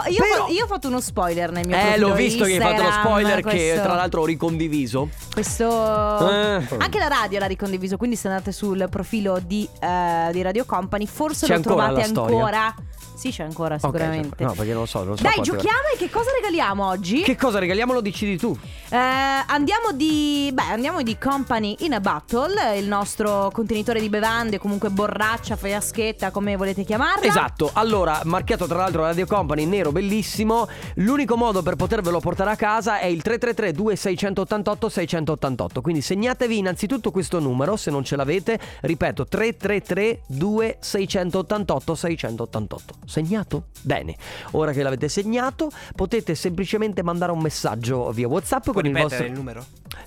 [0.09, 2.59] io, Però- Ho, io ho fatto uno spoiler nel mio eh, l'ho visto che hai
[2.59, 5.09] fatto lo Instagram, spoiler che questo- tra l'altro ho ricondiviso.
[5.33, 6.67] Questo Eh.
[6.77, 11.05] Anche la radio l'ha ricondiviso Quindi se andate sul profilo di, eh, di Radio Company
[11.07, 12.73] Forse C'è lo trovate ancora
[13.23, 15.87] Sì c'è ancora sicuramente no, perché non lo so, non lo so Dai quante- giochiamo
[15.93, 17.21] e che cosa regaliamo oggi?
[17.21, 18.57] Che cosa regaliamo lo decidi tu?
[18.89, 24.59] Eh, andiamo di Beh andiamo di Company in a Battle Il nostro contenitore di bevande
[24.59, 30.67] Comunque borraccia, fiaschetta Come volete chiamarla Esatto, allora, marchiato tra l'altro Radio Company nero bellissimo.
[30.95, 35.81] L'unico modo per potervelo portare a casa è il 333 2688 688.
[35.81, 42.93] Quindi segnatevi innanzitutto questo numero, se non ce l'avete, ripeto 333 2688 688.
[43.13, 43.65] Segnato?
[43.81, 44.15] Bene.
[44.53, 49.63] Ora che l'avete segnato, potete semplicemente mandare un messaggio via WhatsApp con il vostro numero?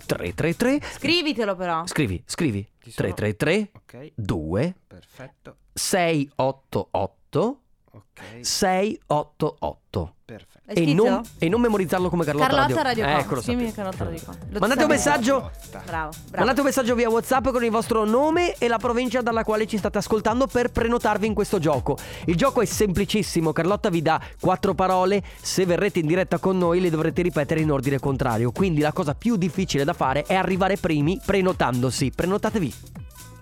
[0.07, 2.69] 333 Scrivitelo però Scrivi, scrivi.
[2.83, 3.15] Ci sono.
[3.15, 5.57] 333 Ok, 2 perfetto.
[5.73, 7.61] 688
[7.93, 10.56] Ok, 688 perfetto.
[10.69, 13.21] E non, e non memorizzarlo come Carlotta, Carlotta Radio Eh, Com.
[13.21, 13.73] ecco, Scrivimi.
[13.73, 14.21] Carlotta Radio.
[14.51, 15.51] Lo Mandate un messaggio.
[15.71, 19.45] Bravo, bravo Mandate un messaggio via WhatsApp con il vostro nome e la provincia dalla
[19.45, 21.97] quale ci state ascoltando per prenotarvi in questo gioco.
[22.25, 26.81] Il gioco è semplicissimo, Carlotta vi dà quattro parole, se verrete in diretta con noi
[26.81, 28.51] le dovrete ripetere in ordine contrario.
[28.51, 32.11] Quindi la cosa più difficile da fare è arrivare primi prenotandosi.
[32.11, 32.75] Prenotatevi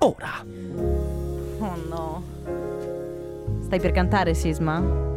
[0.01, 0.45] ora.
[1.59, 2.23] Oh no
[3.63, 5.14] Stai per cantare Sisma?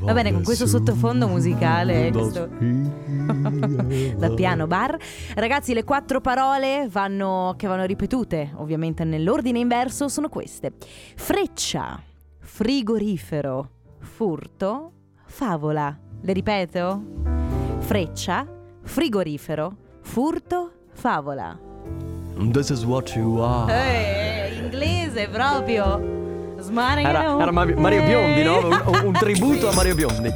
[0.00, 2.48] Va bene, con questo sottofondo musicale, questo-
[4.16, 4.96] da piano bar.
[5.34, 10.72] Ragazzi, le quattro parole vanno, che vanno ripetute, ovviamente nell'ordine inverso, sono queste:
[11.14, 12.00] freccia,
[12.38, 13.68] frigorifero,
[14.00, 14.92] furto,
[15.26, 15.96] favola.
[16.20, 17.02] Le ripeto?
[17.78, 18.46] Freccia,
[18.82, 21.58] frigorifero, furto, favola.
[22.52, 23.72] This is what you are.
[23.72, 26.21] Eh, inglese proprio.
[26.62, 28.58] Smare Era, era Mario, Mario Biondi, no?
[28.66, 30.32] Un, un- un tributo a Mario Biondi.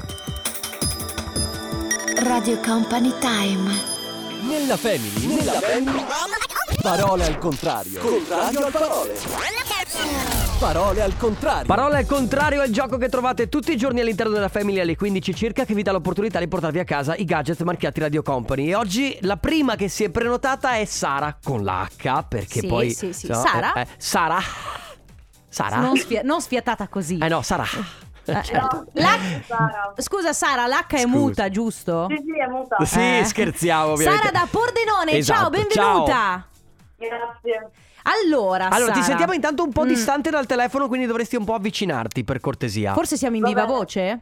[2.22, 3.94] Radio Company Time.
[4.48, 6.04] Nella family, nella family.
[6.80, 8.00] Parole al contrario.
[8.00, 9.14] Contrario al parole.
[10.58, 11.66] Parole al contrario.
[11.66, 14.96] Parole al contrario è il gioco che trovate tutti i giorni all'interno della Family alle
[14.96, 18.68] 15 circa che vi dà l'opportunità di portarvi a casa i gadget marchiati Radio Company.
[18.68, 22.66] E oggi la prima che si è prenotata è Sara con la H perché Sì,
[22.66, 23.26] poi sì, sì.
[23.28, 23.72] no, Sara?
[23.74, 24.38] eh, eh, Sara.
[25.56, 25.78] Sara?
[25.78, 27.16] Non, sfia- non sfiatata così.
[27.16, 27.64] Eh no, Sara.
[28.26, 28.84] Eh, certo.
[28.92, 29.16] la-
[29.46, 29.94] Sara.
[29.96, 31.06] Scusa Sara, l'H è Scusa.
[31.08, 32.06] muta, giusto?
[32.10, 32.84] Sì, sì, è muta.
[32.84, 33.24] Sì, Eh.
[33.24, 34.26] scherziamo ovviamente.
[34.26, 36.46] Sara da Pordenone, Esatto, ciao, benvenuta.
[36.98, 37.70] Grazie.
[38.02, 39.88] Allora, Allora, ti Sara, sentiamo intanto un po' Mm.
[39.88, 42.92] distante dal telefono, quindi dovresti un po' avvicinarti per cortesia.
[42.92, 43.72] Forse siamo in Va viva bene.
[43.78, 44.20] voce?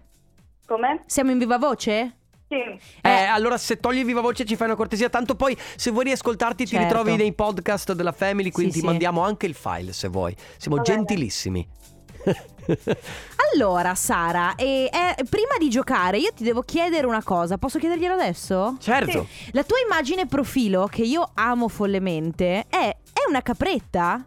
[0.69, 1.03] Come?
[1.07, 2.17] Siamo in viva voce?
[2.55, 2.89] Sì.
[3.03, 3.25] Eh, Eh.
[3.25, 6.71] allora se togli viva voce ci fai una cortesia, tanto poi se vuoi riascoltarti ti
[6.71, 6.85] Certo.
[6.87, 8.91] ritrovi nei podcast della Family, quindi Sì, ti sì.
[8.91, 10.35] mandiamo anche il file se vuoi.
[10.57, 11.67] Siamo Va gentilissimi.
[13.55, 17.59] Allora, Sara, e, eh, prima di giocare io ti devo chiedere una cosa.
[17.59, 18.77] Posso chiederglielo adesso?
[18.81, 19.27] certo.
[19.53, 24.25] La tua immagine profilo, che io amo follemente, è, è una capretta?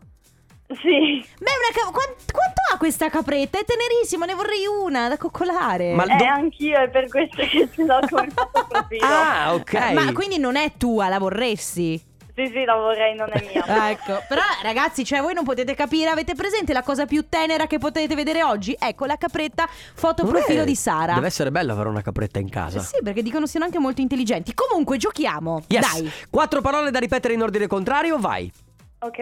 [0.67, 1.25] Sì.
[1.39, 3.57] Beh, una ca- quant- quanto ha questa capretta?
[3.59, 5.93] È tenerissima, ne vorrei una da coccolare.
[5.93, 9.05] Ma- Eh, do- anch'io è per questo che ce l'ho come foto profilo.
[9.05, 9.73] Ah, ok.
[9.73, 12.03] Eh, Ma quindi non è tua, la vorresti?
[12.35, 13.63] Sì, sì, la vorrei, non è mia.
[13.65, 17.65] Ah, ecco, però ragazzi, cioè voi non potete capire, avete presente la cosa più tenera
[17.65, 18.75] che potete vedere oggi?
[18.77, 21.13] Ecco, la capretta foto Non profilo è- di Sara.
[21.13, 22.77] Deve essere bello avere una capretta in casa.
[22.79, 24.53] Eh Sì, perché dicono siano anche molto intelligenti.
[24.53, 25.63] Comunque, giochiamo.
[25.67, 25.93] Yes.
[25.93, 26.11] Dai.
[26.29, 28.51] Quattro parole da ripetere in ordine contrario, vai.
[28.99, 29.17] Ok.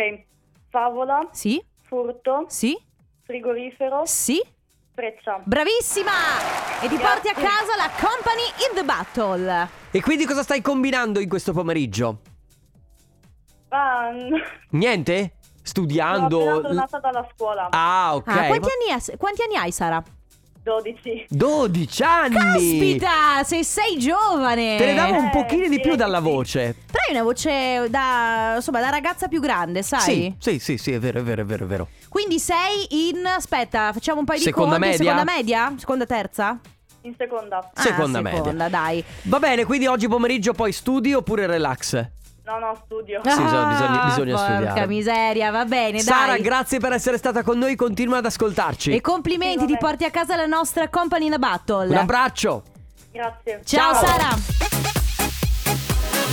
[0.80, 1.64] Favola, Sì?
[1.84, 2.78] furto, Sì?
[3.24, 4.42] frigorifero, Sì?
[4.94, 5.40] freccia.
[5.46, 6.12] Bravissima!
[6.82, 7.44] E ti porti a Grazie.
[7.48, 9.70] casa la Company in the Battle.
[9.92, 12.18] E quindi cosa stai combinando in questo pomeriggio?
[13.70, 14.36] Ah, n-
[14.72, 15.36] Niente?
[15.40, 16.40] sono Studiando?
[16.42, 17.68] appena tornata dalla scuola.
[17.72, 18.28] Ah, ok.
[18.28, 20.04] Ah, quanti, Ma- anni, hai- quanti anni hai, Sara?
[20.66, 21.26] 12.
[21.30, 22.34] 12 anni!
[22.34, 24.78] Caspita, se sei giovane!
[24.78, 26.24] Te ne davo un Eh, pochino di più dalla sì.
[26.24, 26.76] voce.
[26.92, 30.02] Però hai una voce da, insomma, da ragazza più grande, sai?
[30.02, 31.88] Sì, sì, sì, sì, è vero, è vero, è vero, è vero.
[32.10, 33.24] Quindi sei in.
[33.28, 34.98] Aspetta, facciamo un paio Seconda di conti.
[34.98, 35.12] media?
[35.14, 35.74] Seconda media?
[35.78, 36.60] Seconda terza?
[37.02, 37.58] In seconda.
[37.72, 38.40] Ah, Seconda media.
[38.40, 39.04] seconda, dai.
[39.24, 42.04] Va bene, quindi oggi pomeriggio poi studi oppure relax?
[42.46, 43.22] No, no, studio.
[43.24, 44.88] Sì, bisogna- bisogna- bisogna porca studiare.
[44.88, 46.42] miseria, va bene, Sara, dai.
[46.42, 48.92] grazie per essere stata con noi, continua ad ascoltarci.
[48.92, 51.88] E complimenti, Sì, ti porti a casa la nostra Company in a Battle.
[51.88, 52.64] Un abbraccio.
[53.12, 53.62] Grazie.
[53.64, 54.06] Ciao, Ciao.
[54.06, 54.30] Sara.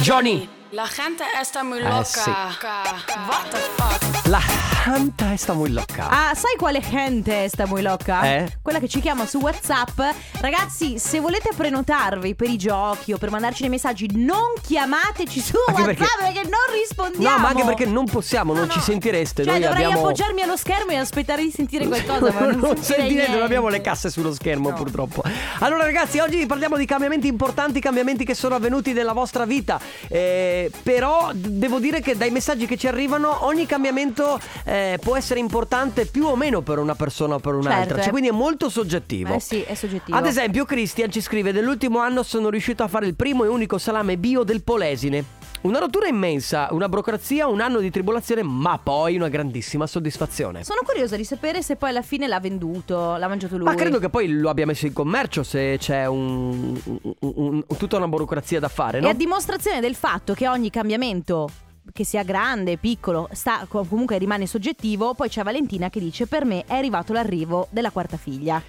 [0.03, 0.61] Johnny.
[0.75, 2.03] La gente está muy Eh, loca.
[2.05, 2.31] sì.
[2.31, 4.27] What the fuck?
[4.29, 4.41] La
[4.85, 6.09] Hanta sta muy loca.
[6.09, 8.23] Ah, sai quale gente sta muy loca?
[8.23, 8.57] Eh?
[8.63, 10.01] Quella che ci chiama su WhatsApp.
[10.41, 15.57] Ragazzi, se volete prenotarvi per i giochi o per mandarci dei messaggi, non chiamateci su
[15.69, 16.49] Anche WhatsApp perché- perché...
[16.49, 17.37] non rispondiamo.
[17.37, 18.85] No, ma anche perché non possiamo, non No, ci no.
[18.85, 19.45] sentireste.
[19.45, 20.03] Cioè, noi dovrei abbiamo.
[20.05, 23.83] appoggiarmi allo schermo e aspettare di sentire qualcosa, ma non, non sentirete, non abbiamo le
[23.83, 24.75] casse sullo schermo No.
[24.77, 25.23] purtroppo.
[25.61, 29.79] Allora ragazzi, oggi parliamo di cambiamenti importanti, cambiamenti che sono avvenuti nella vostra vita.
[30.09, 35.41] Eh, però devo dire che dai messaggi che ci arrivano ogni cambiamento eh, può essere
[35.41, 37.85] importante più o meno per una persona o per un'altra.
[37.85, 39.35] Certo, Cioè, quindi è molto soggettivo.
[39.35, 40.17] Eh sì, è soggettivo.
[40.17, 43.79] Ad esempio, Christian ci scrive: Nell'ultimo anno sono riuscito a fare il primo e unico
[43.79, 45.41] salame bio del Polesine.
[45.63, 50.65] Una rottura immensa, una burocrazia, un anno di tribolazione, ma poi una grandissima soddisfazione.
[50.65, 53.67] Sono curiosa di sapere se poi alla fine l'ha venduto, l'ha mangiato lui.
[53.67, 56.77] Ma credo che poi lo abbia messo in commercio se c'è un,
[57.21, 59.09] un- un- tutta una burocrazia da fare, E no?
[59.09, 61.49] a dimostrazione del fatto che ogni cambiamento
[61.93, 66.65] che sia grande, piccolo, sta, comunque rimane soggettivo, poi c'è Valentina che dice per me
[66.67, 68.61] è arrivato l'arrivo della quarta figlia.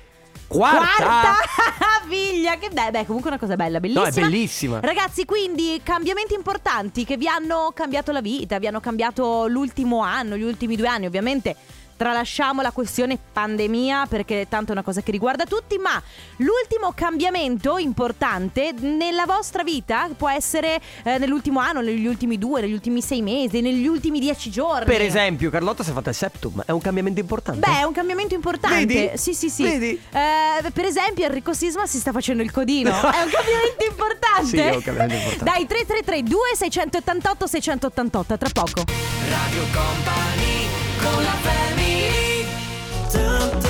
[0.48, 1.36] Quarta!
[2.14, 4.08] figlia, che beh, beh, comunque una cosa bella, No, bellissima.
[4.08, 4.80] è bellissima.
[4.80, 10.36] Ragazzi, quindi cambiamenti importanti che vi hanno cambiato la vita, vi hanno cambiato l'ultimo anno,
[10.38, 11.56] gli ultimi due anni, ovviamente.
[11.96, 16.02] Tralasciamo la questione pandemia perché tanto è una cosa che riguarda tutti, ma
[16.38, 22.74] l'ultimo cambiamento importante nella vostra vita può essere eh, nell'ultimo anno, negli ultimi due, negli
[22.74, 24.86] ultimi sei mesi, negli ultimi dieci giorni.
[24.86, 27.60] Per esempio, Carlotta si è fatta il septum, è un cambiamento importante.
[27.60, 28.86] Beh, è un cambiamento importante.
[28.86, 29.18] Vedi?
[29.18, 29.64] Sì, sì, sì.
[29.64, 30.02] Vedi?
[30.12, 32.90] Eh, per esempio, Enrico Sisma si sta facendo il codino.
[32.92, 34.48] è un cambiamento importante.
[34.48, 35.44] Sì, è un cambiamento importante.
[35.44, 38.84] Dai, 333 2688 688 tra poco.
[39.30, 40.68] Radio Company
[41.02, 41.73] con la family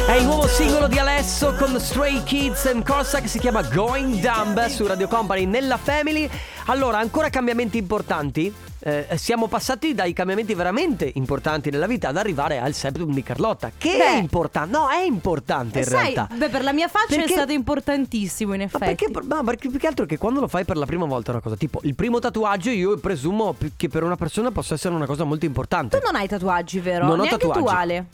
[0.06, 4.20] È il nuovo singolo di Alesso con Stray Kids and Corsa che si chiama Going
[4.20, 6.30] Dumb su Radio Company nella Family.
[6.68, 8.54] Allora, ancora cambiamenti importanti?
[8.86, 13.72] Eh, siamo passati dai cambiamenti veramente importanti nella vita ad arrivare al septum di Carlotta,
[13.78, 14.18] che è Beh.
[14.20, 14.72] importante.
[14.78, 16.34] No, è importante in sai, realtà.
[16.36, 19.06] beh, per la mia faccia Perché- è stato importantissimo in Ma effetti.
[19.10, 21.34] perché, ma perché più che altro che quando lo fai per la prima volta è
[21.34, 25.06] una cosa tipo il primo tatuaggio io presumo che per una persona possa essere una
[25.06, 25.98] cosa molto importante.
[25.98, 27.06] Tu non hai tatuaggi, vero?
[27.06, 27.60] Non ho Neanche tatuaggi.
[27.60, 28.06] tu, Ale.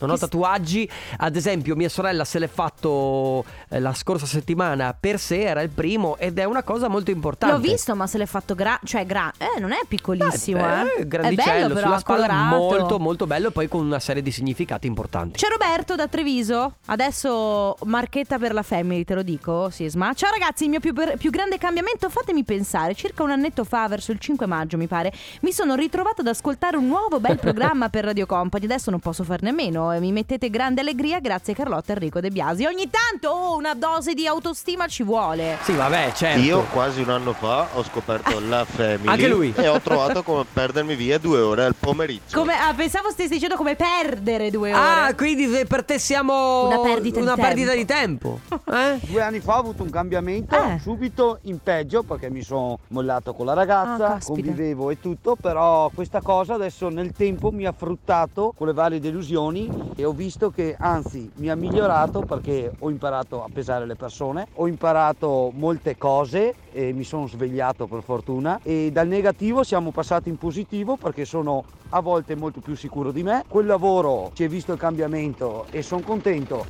[0.00, 5.18] Non ho tatuaggi, ad esempio mia sorella se l'è fatto eh, la scorsa settimana per
[5.18, 7.54] sé, era il primo ed è una cosa molto importante.
[7.54, 11.06] L'ho visto, ma se l'è fatto gra- cioè gra- eh, non è piccolissimo, Eh, eh.
[11.06, 12.56] grandicello è bello però, sulla spalla, colorato.
[12.56, 15.38] molto molto bello e poi con una serie di significati importanti.
[15.38, 20.12] C'è Roberto da Treviso, adesso marchetta per la family, te lo dico, Sisma.
[20.14, 23.88] Ciao ragazzi, il mio più, per- più grande cambiamento, fatemi pensare, circa un annetto fa,
[23.88, 27.88] verso il 5 maggio mi pare, mi sono ritrovato ad ascoltare un nuovo bel programma
[27.88, 31.92] per Radio Company, adesso non posso farne a meno, mi mettete grande allegria grazie Carlotta
[31.92, 32.64] Enrico De Biasi.
[32.66, 35.58] Ogni tanto oh, una dose di autostima ci vuole.
[35.62, 36.40] Sì, vabbè, certo.
[36.40, 39.52] Io quasi un anno fa ho scoperto la Family Anche lui.
[39.56, 42.38] e ho trovato come perdermi via due ore al pomeriggio.
[42.38, 44.80] Come, ah, pensavo stessi dicendo come perdere due ore.
[45.08, 47.48] Ah, quindi per te siamo Una perdita di una tempo.
[47.48, 48.40] perdita di tempo.
[48.72, 48.98] Eh?
[49.10, 50.78] Due anni fa ho avuto un cambiamento Eh.
[50.80, 54.32] subito in peggio perché mi sono mollato con la Ah, ragazza, caspita.
[54.48, 59.00] convivevo e tutto, però questa cosa adesso nel tempo mi ha fruttato con le varie
[59.00, 63.96] delusioni e ho visto che anzi mi ha migliorato perché ho imparato a pesare le
[63.96, 69.90] persone, ho imparato molte cose e mi sono svegliato per fortuna e dal negativo siamo
[69.90, 73.44] passati in positivo perché sono a volte molto più sicuro di me.
[73.48, 76.66] Quel lavoro ci è visto il cambiamento e sono contento.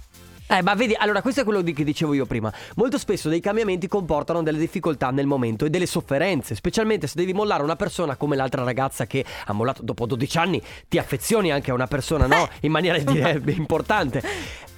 [0.53, 2.53] Eh, ma vedi, allora questo è quello di che dicevo io prima.
[2.75, 7.33] Molto spesso dei cambiamenti comportano delle difficoltà nel momento e delle sofferenze, specialmente se devi
[7.33, 11.71] mollare una persona come l'altra ragazza che ha mollato dopo 12 anni, ti affezioni anche
[11.71, 12.49] a una persona, no?
[12.63, 14.21] In maniera direi importante.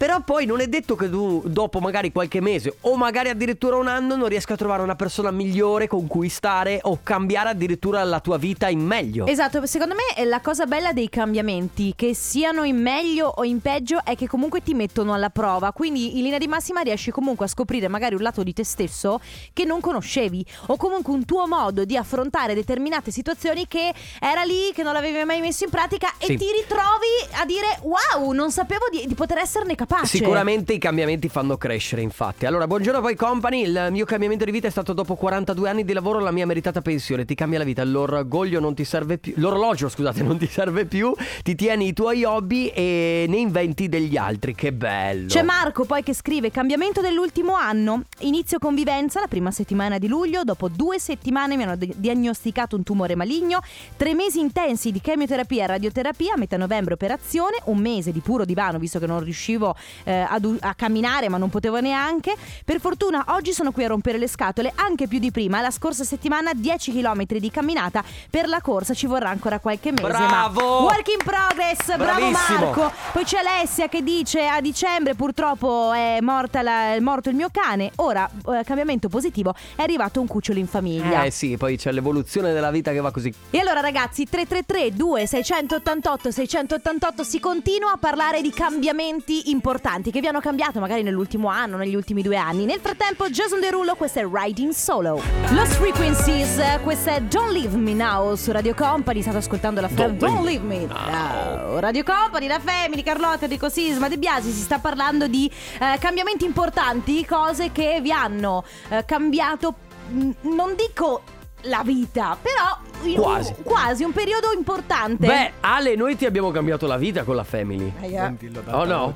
[0.02, 3.86] Però poi non è detto che tu dopo magari qualche mese o magari addirittura un
[3.86, 8.18] anno non riesca a trovare una persona migliore con cui stare o cambiare addirittura la
[8.18, 9.26] tua vita in meglio.
[9.28, 13.60] Esatto, secondo me eh, la cosa bella dei cambiamenti, che siano in meglio o in
[13.60, 15.70] peggio, è che comunque ti mettono alla prova.
[15.70, 19.20] Quindi in linea di massima riesci comunque a scoprire magari un lato di te stesso
[19.52, 24.72] che non conoscevi, o comunque un tuo modo di affrontare determinate situazioni che era lì,
[24.74, 26.32] che non l'avevi mai messo in pratica, Sì.
[26.32, 29.90] e ti ritrovi a dire: Wow, non sapevo di, di poter esserne capace.
[30.04, 32.46] Sicuramente i cambiamenti fanno crescere, infatti.
[32.46, 33.62] Allora, buongiorno poi company.
[33.62, 36.80] Il mio cambiamento di vita è stato dopo 42 anni di lavoro la mia meritata
[36.82, 37.24] pensione.
[37.24, 39.34] Ti cambia la vita, l'orgoglio non ti serve più.
[39.36, 41.14] L'orologio, scusate, non ti serve più.
[41.42, 44.54] Ti tieni i tuoi hobby e ne inventi degli altri.
[44.54, 45.28] Che bello.
[45.28, 50.42] C'è Marco poi che scrive cambiamento dell'ultimo anno, inizio convivenza la prima settimana di luglio,
[50.42, 53.60] dopo due settimane mi hanno di- diagnosticato un tumore maligno,
[53.96, 58.44] tre mesi intensi di chemioterapia e radioterapia, a metà novembre operazione, un mese di puro
[58.44, 63.24] divano visto che non riuscivo eh, ad a camminare ma non potevo neanche, per fortuna
[63.28, 66.92] oggi sono qui a rompere le scatole anche più di prima, la scorsa settimana 10
[66.92, 70.06] km di camminata, per la corsa ci vorrà ancora qualche mese.
[70.06, 70.60] Bravo!
[70.60, 72.58] Ma work in progress, bravo Bravissimo!
[72.58, 72.92] Marco!
[73.12, 77.48] Poi c'è Alessia che dice a dicembre purtroppo è, morta la- è morto il mio
[77.50, 81.22] cane, ora eh, cambiamento positivo, è arrivato un cucciolo in famiglia.
[81.24, 83.32] Eh sì, poi c'è l'evoluzione della vita che va così.
[83.50, 90.26] E allora ragazzi 333 2688 688 si continua a parlare di cambiamenti importanti che vi
[90.26, 92.64] hanno cambiato magari nell'ultimo anno, negli ultimi due anni.
[92.64, 95.20] Nel frattempo Jason Derulo, questo è Riding Solo.
[95.50, 100.18] Lost Frequencies, questa è Don't Leave Me Now su Radio Company, state ascoltando la Don't,
[100.18, 101.78] Don't Leave Me Now.
[101.78, 106.44] Radio Company, la Family, Carlotta, Enrico Sisma, De Biasi, si sta parlando di eh, cambiamenti
[106.44, 109.74] importanti, cose che vi hanno eh, cambiato,
[110.08, 111.22] mh, non dico
[111.66, 113.54] la vita, però in un- Quasi.
[113.62, 115.26] quasi un periodo importante.
[115.26, 117.92] Beh, Ale, noi ti abbiamo cambiato la vita con la family.
[118.00, 118.34] Aia.
[118.70, 119.12] Oh no?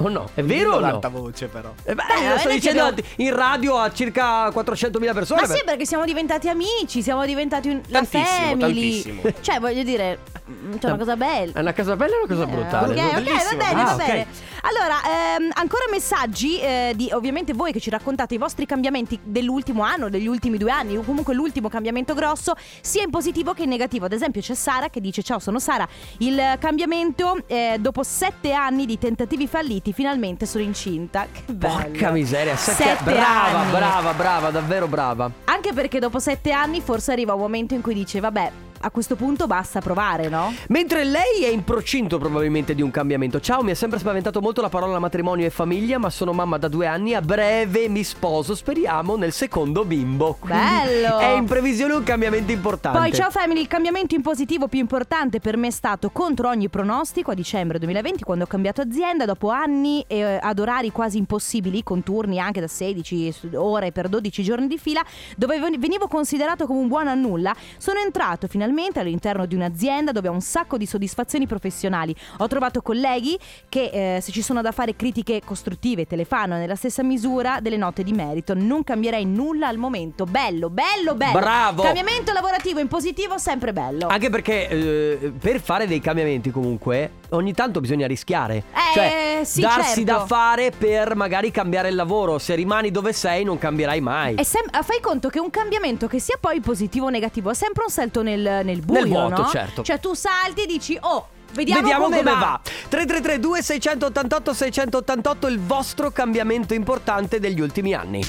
[0.00, 0.28] Oh no?
[0.34, 1.00] È vero o no?
[1.10, 1.72] voce però.
[1.84, 5.40] Eh beh, Beh, lo sto dicendo abbiamo- in radio a circa 400.000 persone.
[5.40, 5.54] Ma beh.
[5.54, 8.58] sì, perché siamo diventati amici, siamo diventati un, la Tantissimo, family.
[8.58, 9.22] tantissimo.
[9.40, 11.52] Cioè, voglio dire, mm, c'è una cosa bella.
[11.52, 12.92] È una cosa bella o una cosa Eh, brutale?
[12.92, 13.56] Ok, ok, va Bellissimo.
[13.58, 14.06] bene, Ah, va ok.
[14.06, 14.26] bene.
[14.62, 14.96] Allora,
[15.36, 20.08] ehm, ancora messaggi eh, di ovviamente voi che ci raccontate i vostri cambiamenti dell'ultimo anno,
[20.08, 24.04] degli ultimi due anni, o comunque l'ultimo cambiamento grosso, sia in positivo che in negativo.
[24.06, 25.88] Ad esempio, c'è Sara che dice: Ciao, sono Sara.
[26.18, 31.26] Il cambiamento, eh, dopo sette anni di tentativi falliti, finalmente sono incinta.
[31.32, 31.74] Che bello.
[31.74, 33.70] Porca miseria, sette- Sette brava, anni.
[33.70, 35.30] brava, brava, davvero brava.
[35.44, 39.16] Anche perché dopo sette anni forse arriva un momento in cui dice vabbè a questo
[39.16, 40.54] punto basta provare, no?
[40.68, 43.40] Mentre lei è in procinto probabilmente di un cambiamento.
[43.40, 46.68] Ciao, mi ha sempre spaventato molto la parola matrimonio e famiglia, ma sono mamma da
[46.68, 50.36] due anni, a breve mi sposo, speriamo nel secondo bimbo.
[50.38, 51.18] Quindi Bello!
[51.18, 52.98] È in previsione un cambiamento importante.
[52.98, 56.68] Poi ciao family, il cambiamento in positivo più importante per me è stato contro ogni
[56.68, 61.82] pronostico a dicembre 2020 quando ho cambiato azienda dopo anni eh, ad orari quasi impossibili,
[61.82, 65.04] con turni anche da 16 ore per 12 giorni di fila,
[65.36, 68.66] dove ven- venivo considerato come un buono a nulla, sono entrato finalmente
[69.00, 72.14] all'interno di un'azienda dove ho un sacco di soddisfazioni professionali.
[72.38, 76.56] Ho trovato colleghi che eh, se ci sono da fare critiche costruttive te le fanno
[76.56, 78.54] nella stessa misura delle note di merito.
[78.54, 80.24] Non cambierei nulla al momento.
[80.24, 81.38] Bello, bello, bello.
[81.38, 81.82] Bravo!
[81.82, 84.06] Cambiamento lavorativo in positivo sempre bello.
[84.08, 88.56] Anche perché eh, per fare dei cambiamenti comunque ogni tanto bisogna rischiare.
[88.56, 90.12] Eh, cioè sì, darsi certo.
[90.12, 92.38] da fare per magari cambiare il lavoro.
[92.38, 94.34] Se rimani dove sei non cambierai mai.
[94.34, 97.54] E sem- ah, fai conto che un cambiamento che sia poi positivo o negativo è
[97.54, 99.48] sempre un salto nel, nel buio, Nel vuoto, no?
[99.48, 99.82] certo.
[99.82, 102.38] Cioè tu salti e dici "Oh, vediamo, Vediamo come, come, va".
[102.38, 102.60] va.
[102.88, 108.22] 333 2688 688 il vostro cambiamento importante degli ultimi anni.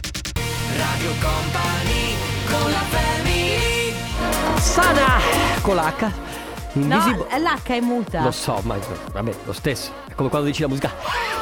[0.78, 2.16] Radio Company
[2.50, 3.94] con la family
[4.60, 5.20] Sana
[5.62, 6.29] con l'H.
[6.86, 7.26] No, Invisible.
[7.40, 8.22] l'H è muta.
[8.24, 8.78] Lo so, ma
[9.12, 9.92] vabbè, lo stesso.
[10.08, 10.92] È come quando dici la musica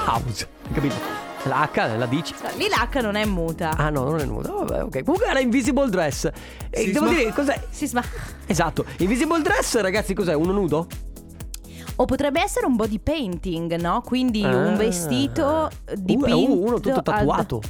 [0.07, 0.95] house, hai capito?
[1.43, 2.33] La H la dici.
[2.57, 3.69] Lì l'H non è muta.
[3.77, 4.51] Ah no, non è nuda.
[4.51, 5.03] Vabbè, ok.
[5.03, 6.29] Comunque era Invisible Dress.
[6.69, 7.61] E devo dire, cos'è?
[7.69, 8.03] Sisma.
[8.45, 8.83] Esatto.
[8.97, 10.33] Invisible Dress, ragazzi, cos'è?
[10.33, 10.87] Uno nudo?
[11.99, 14.01] O potrebbe essere un body painting, no?
[14.01, 14.55] Quindi Ah.
[14.55, 17.61] un vestito dipinto uh, uno tutto ad- tatuato.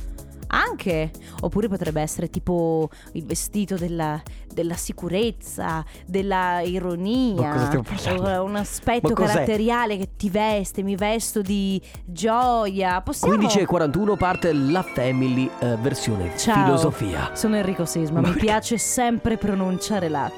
[0.48, 1.12] Anche.
[1.42, 4.22] Oppure potrebbe essere tipo il vestito della,
[4.54, 7.54] della sicurezza, della ironia.
[7.54, 13.02] Ma Un aspetto Ma caratteriale che ti veste, mi vesto di gioia.
[13.02, 13.36] Possiamo...
[13.36, 16.64] 15 e 41 parte la Family eh, versione Ciao.
[16.64, 17.32] filosofia.
[17.36, 20.32] Sono Enrico Sisma, mi piace sempre pronunciare l'H.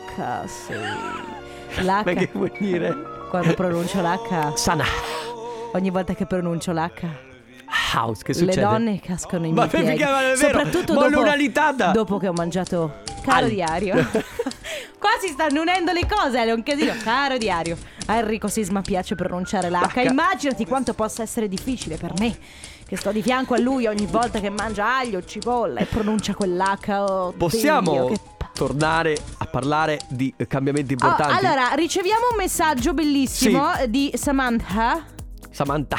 [0.47, 0.73] Sì.
[1.83, 1.85] L'H.
[1.85, 2.95] Ma che vuol dire?
[3.29, 4.55] Quando pronuncio l'H.
[4.55, 4.85] Sana.
[5.73, 7.28] Ogni volta che pronuncio l'H.
[7.93, 8.61] House, che Le succede?
[8.61, 10.03] donne cascano in Ma miei piedi.
[10.03, 11.91] ma è vero, Soprattutto dopo, una litata.
[11.91, 13.95] dopo che ho mangiato caro Al- diario.
[14.99, 16.93] Qua si stanno unendo le cose, è un casino.
[17.03, 17.77] Caro diario.
[18.07, 19.75] A Enrico Sisma piace pronunciare l'H.
[19.95, 20.01] H.
[20.09, 22.37] Immaginati quanto possa essere difficile per me.
[22.85, 26.89] Che sto di fianco a lui ogni volta che mangia aglio, cipolla e pronuncia quell'H.
[26.91, 28.19] Oh, Possiamo Dio, che
[28.53, 31.45] tornare a parlare di eh, cambiamenti Oh, importanti?
[31.45, 35.05] allora, riceviamo un messaggio bellissimo di Samantha.
[35.63, 35.97] Samantha.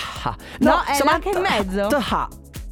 [0.61, 1.29] No, è Samantha.
[1.31, 1.87] l'H in mezzo.
[1.89, 2.29] Taha.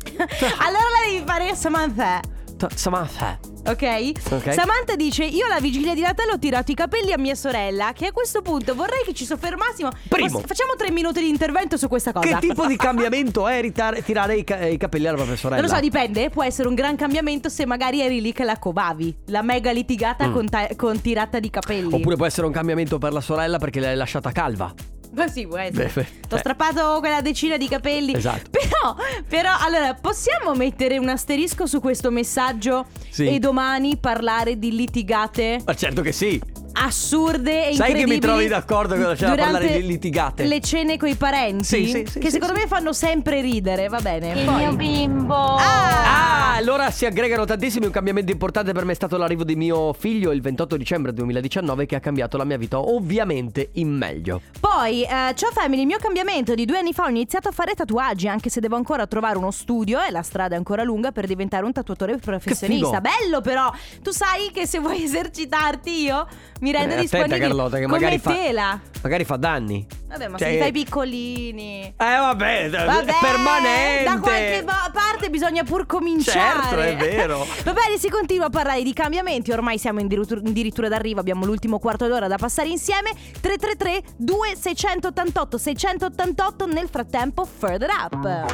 [0.64, 2.20] allora la devi fare Samantha.
[2.56, 3.38] Ta- Samantha.
[3.66, 4.12] Ok?
[4.30, 4.54] Ok.
[4.54, 7.92] Samantha dice: Io alla vigilia di Natale ho tirato i capelli a mia sorella.
[7.92, 9.90] Che a questo punto vorrei che ci soffermassimo.
[10.08, 10.38] Primo.
[10.40, 12.26] Facciamo tre minuti di intervento su questa cosa.
[12.26, 15.60] Che tipo di cambiamento è ritare- tirare i, ca- i capelli alla propria sorella?
[15.60, 16.30] Non lo so, dipende.
[16.30, 19.14] Può essere un gran cambiamento se magari eri lì che la covavi.
[19.26, 20.32] La mega litigata Mm.
[20.32, 21.92] con, ta- con tirata di capelli.
[21.92, 24.72] Oppure può essere un cambiamento per la sorella perché l'hai lasciata calva.
[25.12, 25.90] Ma sì, può essere.
[26.28, 28.14] Ti ho strappato quella decina di capelli.
[28.14, 28.50] Esatto.
[28.50, 28.94] Però,
[29.26, 33.26] però, allora, possiamo mettere un asterisco su questo messaggio Sì.
[33.28, 36.40] e domani parlare di litigate Ma certo che sì.
[36.80, 39.86] Assurde e Sai che mi incredibili trovi d'accordo con la scena a durante parlare di
[39.86, 40.44] litigate?
[40.44, 42.60] Le cene coi parenti Sì, sì, sì, che sì, secondo sì.
[42.62, 44.38] me fanno sempre ridere, va bene.
[44.38, 45.34] Il Poi- mio bimbo.
[45.34, 47.86] Ah, allora si aggregano tantissimi.
[47.86, 51.86] Un cambiamento importante per me è stato l'arrivo di mio figlio il 28 dicembre 2019
[51.86, 54.40] che ha cambiato la mia vita ovviamente in meglio.
[54.60, 57.74] Poi, eh, ciao family, il mio cambiamento di due anni fa ho iniziato a fare
[57.74, 61.26] tatuaggi, anche se devo ancora trovare uno studio e la strada è ancora lunga per
[61.26, 63.00] diventare un tatuatore professionista.
[63.00, 63.00] figo.
[63.00, 63.70] Bello però,
[64.02, 66.26] tu sai che se vuoi esercitarti io
[66.60, 68.80] mi rendo Eh, attenta, disponibile Carlotta, che come magari fa- tela.
[69.02, 69.86] Magari fa danni.
[70.08, 71.82] Vabbè, ma Cioè- se li fai piccolini.
[71.96, 74.04] Eh vabbè, Vabbè, è permanente.
[74.04, 76.62] Da qualche parte bisogna pur cominciare.
[76.62, 77.46] Certo, è vero.
[77.64, 79.52] Va bene, si continua a parlare di cambiamenti.
[79.52, 81.20] Ormai siamo addirittura addirittura d'arrivo.
[81.20, 83.10] Abbiamo l'ultimo quarto d'ora da passare insieme.
[83.40, 88.46] 333 2688 688 Nel frattempo, further up.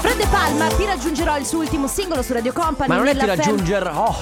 [0.00, 2.88] Fred De Palma, ti raggiungerò il suo ultimo singolo su Radio Company.
[2.88, 4.04] Ma non è ti nella raggiungerò.
[4.06, 4.16] Oh,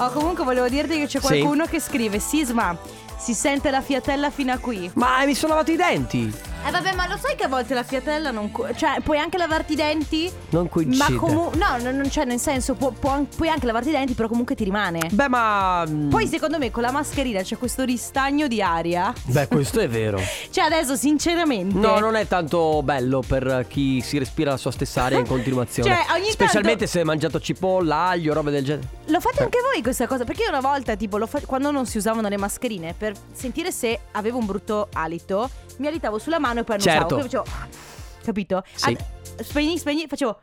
[0.00, 2.76] Oh, comunque volevo dirti che c'è qualcuno che scrive: Sisma,
[3.18, 4.90] si sente la fiatella fino a qui.
[4.94, 6.32] ma mi sono lavato i denti.
[6.66, 8.50] Eh vabbè, ma lo sai che a volte la fiatella non...
[8.50, 11.12] co- cioè, puoi anche lavarti i denti, Non coincide.
[11.14, 11.56] ma comunque...
[11.58, 14.28] No, non, non c'è nel senso, può- può an- puoi anche lavarti i denti, però
[14.28, 15.08] comunque ti rimane.
[15.10, 15.84] Beh, ma.
[15.88, 19.12] mm, Poi secondo me con la mascherina c'è questo ristagno di aria.
[19.26, 20.20] Beh, questo è vero.
[20.50, 21.74] Cioè adesso sinceramente...
[21.78, 25.88] No, non è tanto bello per chi si respira la sua stessa aria in continuazione.
[25.88, 28.88] Cioè, ogni Specialmente tanto- se hai mangiato cipolla, aglio, roba del genere.
[29.06, 30.24] Lo fate anche voi questa cosa?
[30.24, 33.70] Perché io una volta, tipo, lo fa- quando non si usavano le mascherine, per sentire
[33.72, 37.16] se avevo un brutto alito, mi alitavo sulla mano e poi Certo.
[37.16, 37.42] annusavo.
[37.42, 37.76] Poi facevo...
[38.24, 38.64] Capito?
[38.74, 38.88] Sì.
[38.90, 40.38] Ad- spegni, spegni, facevo...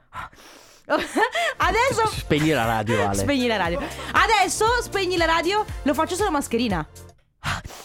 [1.58, 3.16] Adesso Spegni la radio, Ale.
[3.18, 3.80] Spegni la radio.
[4.12, 6.86] Adesso spegni la radio, lo faccio sulla mascherina.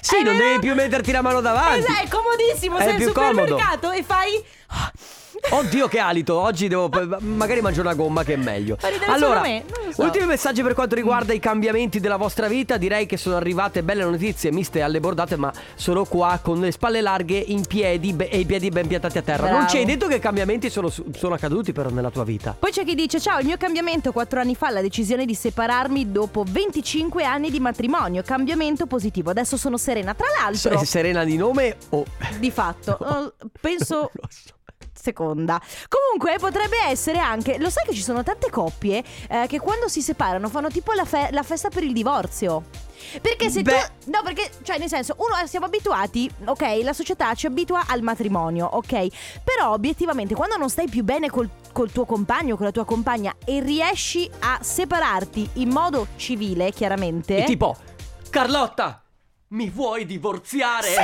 [0.00, 0.48] Sì, È non vero?
[0.48, 1.78] devi più metterti la mano davanti.
[1.78, 3.38] Esatto, è comodissimo, È sei al più comodo.
[3.46, 4.44] supermercato e fai
[5.50, 6.88] Oddio che alito, oggi devo
[7.20, 8.78] magari mangio una gomma che è meglio.
[9.06, 9.42] Allora?
[9.42, 10.02] Non so.
[10.02, 14.04] ultimi messaggi per quanto riguarda i cambiamenti della vostra vita, direi che sono arrivate belle
[14.04, 18.38] notizie miste alle bordate, ma sono qua con le spalle larghe in piedi be- e
[18.38, 19.44] i piedi ben piantati a terra.
[19.46, 19.68] Non Bravo.
[19.68, 22.56] ci hai detto che cambiamenti sono, sono accaduti però nella tua vita.
[22.58, 26.12] Poi c'è chi dice: Ciao, il mio cambiamento quattro anni fa, la decisione di separarmi
[26.12, 28.22] dopo 25 anni di matrimonio.
[28.22, 29.30] Cambiamento positivo.
[29.30, 30.14] Adesso sono serena.
[30.14, 32.04] Tra l'altro, Se- Serena di nome o
[32.38, 32.96] di fatto,
[33.38, 34.10] eh, penso.
[35.02, 35.60] Seconda.
[35.88, 37.58] Comunque potrebbe essere anche.
[37.58, 41.04] Lo sai che ci sono tante coppie eh, che quando si separano fanno tipo la,
[41.04, 42.62] fe- la festa per il divorzio.
[43.20, 43.90] Perché se Beh.
[44.04, 44.10] tu.
[44.12, 48.64] No, perché, cioè, nel senso, uno siamo abituati, ok, la società ci abitua al matrimonio,
[48.64, 49.42] ok.
[49.42, 53.34] Però obiettivamente, quando non stai più bene col, col tuo compagno, con la tua compagna,
[53.44, 57.38] e riesci a separarti in modo civile, chiaramente.
[57.38, 57.76] E tipo
[58.30, 59.01] Carlotta,
[59.52, 60.88] mi vuoi divorziare?
[60.88, 60.96] Sì,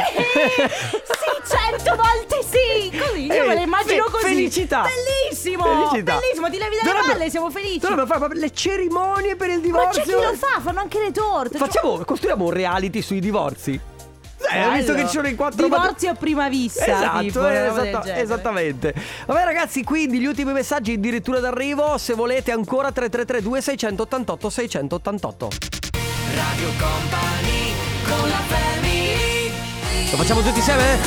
[1.46, 2.96] cento volte sì!
[2.96, 4.24] Così, io me la immagino fe- così.
[4.24, 4.84] felicità.
[4.84, 5.64] Bellissimo!
[5.64, 6.18] Felicità.
[6.18, 7.78] Bellissimo, ti levi dalle Dovrebbe- palle, siamo felici.
[7.80, 10.02] Dovrebbe fare proprio le cerimonie per il Ma divorzio.
[10.02, 11.58] c'è chi lo fa, fanno anche le torte.
[11.58, 13.78] Facciamo, costruiamo un reality sui divorzi.
[14.50, 16.84] Eh, ho visto che ci sono i quattro Divorzio a prima vista.
[16.86, 18.22] Esatto, tipo, una eh, roba del esatta- genere.
[18.22, 18.94] esattamente.
[19.26, 25.48] Vabbè ragazzi, quindi gli ultimi messaggi addirittura d'arrivo, se volete ancora 3332 688 688.
[26.34, 27.57] Radio Company
[30.10, 30.98] Lo facciamo tutti insieme?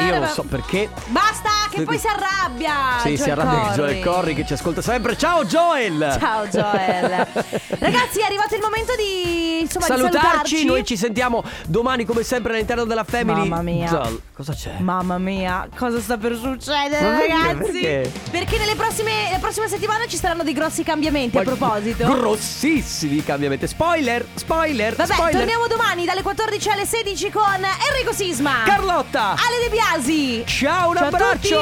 [0.00, 0.90] Io non so perché.
[1.06, 2.98] Basta, che poi si arrabbia.
[3.02, 3.74] Sì, si Joel arrabbia Corry.
[3.74, 5.16] Joel Corri che ci ascolta sempre.
[5.16, 6.16] Ciao Joel!
[6.20, 7.10] Ciao Joel.
[7.78, 10.20] Ragazzi, è arrivato il momento di insomma di salutarci.
[10.28, 10.64] salutarci.
[10.64, 13.48] Noi ci sentiamo domani come sempre all'interno della Family.
[13.48, 13.88] Mamma mia.
[13.88, 14.74] Zal- cosa c'è?
[14.78, 17.70] Mamma mia, cosa sta per succedere, Ma ragazzi?
[17.80, 18.12] Perché?
[18.30, 21.36] Perché nelle prossime, la prossima settimana ci saranno dei grossi cambiamenti.
[21.36, 23.66] a Ma- proposito, Grossissimi cambiamenti.
[23.66, 25.36] Spoiler, spoiler, Vabbè, spoiler.
[25.40, 27.42] torniamo domani dalle 14 alle 16 con
[27.90, 29.30] Enrico Sisma, Carlotta.
[29.30, 30.44] Ale De Biasi.
[30.46, 31.61] Ciao, un Ciao a abbraccio.